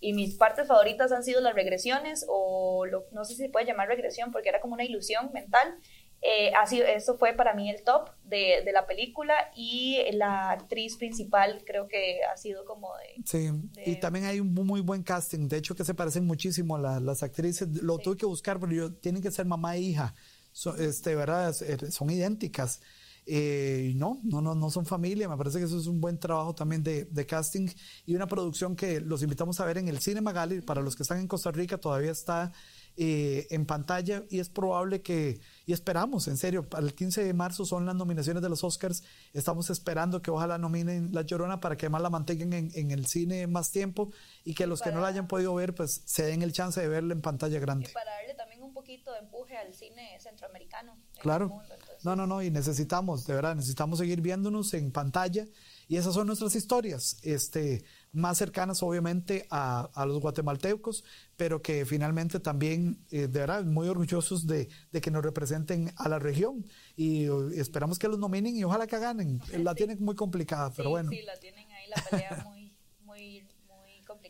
y 0.00 0.12
mis 0.12 0.34
partes 0.34 0.68
favoritas 0.68 1.12
han 1.12 1.24
sido 1.24 1.40
las 1.40 1.54
regresiones 1.54 2.24
o 2.28 2.86
lo, 2.86 3.04
no 3.12 3.24
sé 3.24 3.34
si 3.34 3.42
se 3.44 3.48
puede 3.48 3.66
llamar 3.66 3.88
regresión 3.88 4.32
porque 4.32 4.48
era 4.48 4.60
como 4.60 4.74
una 4.74 4.84
ilusión 4.84 5.30
mental. 5.32 5.78
Eh, 6.22 6.50
así, 6.54 6.80
eso 6.80 7.18
fue 7.18 7.34
para 7.34 7.54
mí 7.54 7.70
el 7.70 7.82
top 7.84 8.10
de, 8.24 8.62
de, 8.64 8.72
la 8.72 8.86
película 8.86 9.34
y 9.54 10.00
la 10.12 10.50
actriz 10.50 10.96
principal 10.96 11.62
creo 11.66 11.88
que 11.88 12.20
ha 12.24 12.36
sido 12.36 12.64
como 12.64 12.90
de... 12.96 13.22
Sí, 13.24 13.50
de... 13.74 13.90
y 13.90 14.00
también 14.00 14.24
hay 14.24 14.40
un 14.40 14.52
muy 14.52 14.80
buen 14.80 15.02
casting, 15.02 15.46
de 15.46 15.58
hecho 15.58 15.76
que 15.76 15.84
se 15.84 15.94
parecen 15.94 16.26
muchísimo 16.26 16.78
la, 16.78 17.00
las 17.00 17.22
actrices, 17.22 17.68
lo 17.82 17.98
sí. 17.98 18.04
tuve 18.04 18.16
que 18.16 18.26
buscar, 18.26 18.58
pero 18.58 18.72
yo, 18.72 18.94
tienen 18.94 19.22
que 19.22 19.30
ser 19.30 19.44
mamá 19.44 19.76
e 19.76 19.80
hija, 19.80 20.14
so, 20.52 20.74
este, 20.76 21.14
¿verdad? 21.14 21.52
son 21.52 22.10
idénticas. 22.10 22.80
Eh, 23.28 23.92
no, 23.96 24.20
no, 24.22 24.40
no, 24.40 24.54
no 24.54 24.70
son 24.70 24.86
familia. 24.86 25.28
Me 25.28 25.36
parece 25.36 25.58
que 25.58 25.64
eso 25.64 25.78
es 25.78 25.86
un 25.88 26.00
buen 26.00 26.18
trabajo 26.18 26.54
también 26.54 26.82
de, 26.82 27.06
de, 27.06 27.26
casting 27.26 27.68
y 28.06 28.14
una 28.14 28.28
producción 28.28 28.76
que 28.76 29.00
los 29.00 29.22
invitamos 29.22 29.58
a 29.58 29.64
ver 29.64 29.78
en 29.78 29.88
el 29.88 29.98
Cine 29.98 30.20
Magali. 30.20 30.60
Para 30.60 30.80
los 30.80 30.94
que 30.94 31.02
están 31.02 31.18
en 31.18 31.26
Costa 31.26 31.50
Rica, 31.50 31.78
todavía 31.78 32.12
está 32.12 32.52
eh, 32.98 33.46
en 33.50 33.66
pantalla 33.66 34.24
y 34.30 34.38
es 34.38 34.48
probable 34.48 35.02
que, 35.02 35.38
y 35.66 35.74
esperamos, 35.74 36.28
en 36.28 36.38
serio, 36.38 36.66
para 36.66 36.82
el 36.82 36.94
15 36.94 37.24
de 37.24 37.34
marzo 37.34 37.66
son 37.66 37.84
las 37.84 37.94
nominaciones 37.94 38.42
de 38.42 38.48
los 38.48 38.64
Oscars. 38.64 39.02
Estamos 39.34 39.68
esperando 39.68 40.22
que 40.22 40.30
ojalá 40.30 40.56
nominen 40.56 41.12
La 41.12 41.20
Llorona 41.20 41.60
para 41.60 41.76
que 41.76 41.90
más 41.90 42.00
la 42.00 42.08
mantengan 42.08 42.54
en, 42.54 42.70
en 42.74 42.92
el 42.92 43.06
cine 43.06 43.46
más 43.48 43.70
tiempo 43.70 44.12
y 44.44 44.54
que 44.54 44.66
los 44.66 44.78
para, 44.78 44.92
que 44.92 44.94
no 44.94 45.02
la 45.02 45.08
hayan 45.08 45.28
podido 45.28 45.54
ver, 45.54 45.74
pues 45.74 46.00
se 46.06 46.22
den 46.24 46.40
el 46.40 46.52
chance 46.52 46.80
de 46.80 46.88
verla 46.88 47.12
en 47.12 47.20
pantalla 47.20 47.58
grande. 47.58 47.88
Y 47.90 47.92
para 47.92 48.12
darle 48.12 48.34
también 48.34 48.55
poquito 48.86 49.12
de 49.12 49.18
empuje 49.18 49.56
al 49.56 49.74
cine 49.74 50.16
centroamericano. 50.20 50.96
Claro. 51.20 51.48
Mundo, 51.48 51.74
no, 52.04 52.14
no, 52.14 52.26
no, 52.26 52.40
y 52.40 52.52
necesitamos, 52.52 53.26
de 53.26 53.34
verdad, 53.34 53.56
necesitamos 53.56 53.98
seguir 53.98 54.20
viéndonos 54.20 54.72
en 54.74 54.92
pantalla 54.92 55.44
y 55.88 55.96
esas 55.96 56.14
son 56.14 56.28
nuestras 56.28 56.54
historias, 56.54 57.16
este, 57.22 57.84
más 58.12 58.38
cercanas 58.38 58.84
obviamente 58.84 59.46
a, 59.50 59.90
a 59.92 60.06
los 60.06 60.20
guatemaltecos, 60.20 61.02
pero 61.36 61.62
que 61.62 61.84
finalmente 61.84 62.38
también, 62.38 63.04
eh, 63.10 63.26
de 63.26 63.40
verdad, 63.40 63.64
muy 63.64 63.88
orgullosos 63.88 64.46
de, 64.46 64.68
de, 64.92 65.00
que 65.00 65.10
nos 65.10 65.24
representen 65.24 65.92
a 65.96 66.08
la 66.08 66.20
región 66.20 66.64
y 66.94 67.28
uh, 67.28 67.50
esperamos 67.50 67.98
que 67.98 68.06
los 68.06 68.20
nominen 68.20 68.56
y 68.56 68.62
ojalá 68.62 68.86
que 68.86 68.98
ganen. 68.98 69.40
La 69.64 69.74
tienen 69.74 69.98
muy 70.00 70.14
complicada, 70.14 70.70
pero 70.70 70.88
sí, 70.88 70.90
bueno. 70.90 71.10
Sí, 71.10 71.22
la 71.22 71.36
tienen 71.38 71.70
ahí 71.72 71.88
la 71.88 72.02
pelea 72.08 72.44
muy 72.48 72.55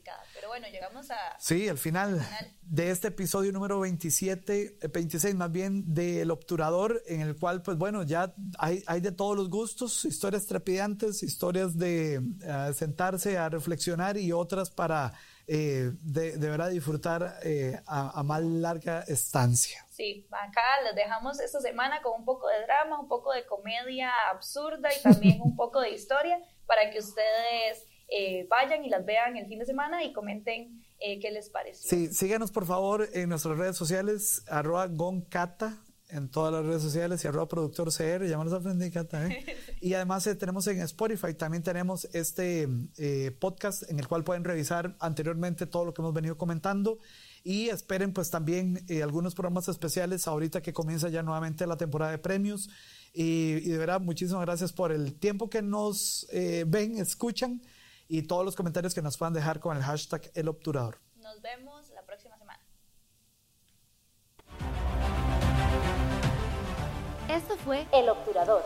complicada. 0.07 0.23
Pero 0.35 0.49
bueno, 0.49 0.67
llegamos 0.69 1.11
a... 1.11 1.37
Sí, 1.39 1.69
final, 1.77 2.15
al 2.15 2.21
final. 2.21 2.55
de 2.63 2.91
este 2.91 3.09
episodio 3.09 3.53
número 3.53 3.81
27, 3.81 4.79
26 4.93 5.35
más 5.35 5.51
bien, 5.51 5.95
de 5.95 6.23
El 6.23 6.31
Obturador, 6.31 7.03
en 7.07 7.21
el 7.21 7.37
cual, 7.37 7.63
pues 7.63 7.77
bueno, 7.77 8.03
ya 8.03 8.35
hay, 8.59 8.83
hay 8.87 9.01
de 9.01 9.13
todos 9.13 9.37
los 9.37 9.49
gustos, 9.49 10.05
historias 10.05 10.47
trepidantes, 10.47 11.23
historias 11.23 11.77
de 11.77 12.21
uh, 12.21 12.73
sentarse 12.73 13.39
a 13.39 13.49
reflexionar 13.49 14.17
y 14.17 14.33
otras 14.33 14.71
para 14.71 15.13
eh, 15.49 15.93
de, 16.01 16.37
de, 16.39 16.51
verdad 16.51 16.71
disfrutar 16.71 17.39
eh, 17.45 17.81
a, 17.87 18.19
a, 18.19 18.23
más 18.25 18.43
larga 18.43 19.03
estancia. 19.03 19.87
Sí, 19.91 20.27
acá 20.31 20.83
les 20.85 20.97
dejamos 20.97 21.39
esta 21.41 21.61
semana 21.61 22.03
con 22.03 22.19
un 22.19 22.25
poco 22.25 22.49
de 22.49 22.63
drama, 22.63 22.99
un 22.99 23.07
poco 23.07 23.33
de 23.33 23.47
comedia 23.47 24.11
absurda 24.31 24.89
y 24.93 25.01
también 25.03 25.41
un 25.41 25.55
poco 25.55 25.81
de 25.81 25.91
historia 25.91 26.41
para 26.67 26.91
que 26.91 26.99
ustedes 26.99 27.87
eh, 28.09 28.47
vayan 28.49 28.85
y 28.85 28.89
las 28.89 29.05
vean 29.05 29.37
el 29.37 29.47
fin 29.47 29.59
de 29.59 29.67
semana 29.67 30.05
y 30.05 30.13
comenten 30.13 30.85
eh, 30.99 31.19
qué 31.21 31.31
les 31.31 31.51
pareció. 31.51 31.89
Sí, 31.89 32.13
síganos 32.13 32.51
por 32.51 32.67
favor 32.67 33.09
en 33.13 33.29
nuestras 33.29 33.59
redes 33.59 33.77
sociales, 33.77 34.43
arroba 34.49 34.87
goncata, 34.87 35.83
en 36.09 36.29
todas 36.29 36.53
las 36.53 36.65
redes 36.65 36.83
sociales 36.83 37.25
y 37.25 37.29
arroba 37.29 37.49
productor 37.49 37.89
CR, 37.93 38.27
ya 38.29 38.39
me 38.39 38.45
los 38.45 38.53
aprendí, 38.53 38.91
Cata, 38.91 39.27
¿eh? 39.27 39.45
y 39.81 39.95
además 39.95 40.27
eh, 40.27 40.35
tenemos 40.37 40.67
en 40.69 40.81
Spotify, 40.81 41.35
también 41.35 41.63
tenemos 41.63 42.09
este 42.13 42.69
eh, 42.97 43.37
podcast 43.39 43.91
en 43.91 43.99
el 43.99 44.07
cual 44.07 44.23
pueden 44.23 44.45
revisar 44.45 44.97
anteriormente 45.01 45.67
todo 45.67 45.85
lo 45.85 45.95
que 45.95 46.03
hemos 46.03 46.15
venido 46.15 46.39
comentando 46.39 46.99
y 47.47 47.69
esperen 47.69 48.13
pues 48.13 48.31
también 48.31 48.85
eh, 48.89 49.05
algunos 49.05 49.37
programas 49.37 49.69
especiales 49.69 50.27
ahorita 50.27 50.63
que 50.63 50.73
comienza 50.73 51.09
ya 51.09 51.23
nuevamente 51.23 51.65
la 51.67 51.77
temporada 51.77 52.11
de 52.11 52.19
premios 52.19 52.69
y, 53.13 53.59
y 53.63 53.69
de 53.69 53.79
verdad 53.79 54.01
muchísimas 54.01 54.43
gracias 54.43 54.73
por 54.73 54.91
el 54.91 55.15
tiempo 55.15 55.49
que 55.49 55.63
nos 55.63 56.27
eh, 56.33 56.65
ven, 56.67 56.99
escuchan 56.99 57.63
y 58.09 58.23
todos 58.23 58.45
los 58.45 58.57
comentarios 58.57 58.95
que 58.95 59.03
nos 59.03 59.17
puedan 59.17 59.35
dejar 59.35 59.61
con 59.61 59.77
el 59.77 59.83
hashtag 59.83 60.31
El 60.35 60.49
Obturador. 60.49 60.99
Nos 61.17 61.41
vemos 61.43 61.89
la 61.91 62.03
próxima 62.03 62.37
semana. 62.39 62.61
Esto 67.29 67.57
fue 67.59 67.87
El 67.93 68.09
Obturador, 68.09 68.65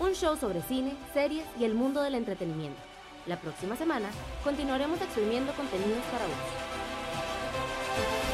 un 0.00 0.14
show 0.14 0.36
sobre 0.36 0.62
cine, 0.62 0.96
series 1.12 1.46
y 1.58 1.64
el 1.64 1.74
mundo 1.74 2.02
del 2.02 2.14
entretenimiento. 2.14 2.80
La 3.26 3.40
próxima 3.40 3.76
semana 3.76 4.10
continuaremos 4.42 5.00
exprimiendo 5.00 5.52
contenidos 5.52 6.02
para 6.04 6.26
vos. 6.26 8.27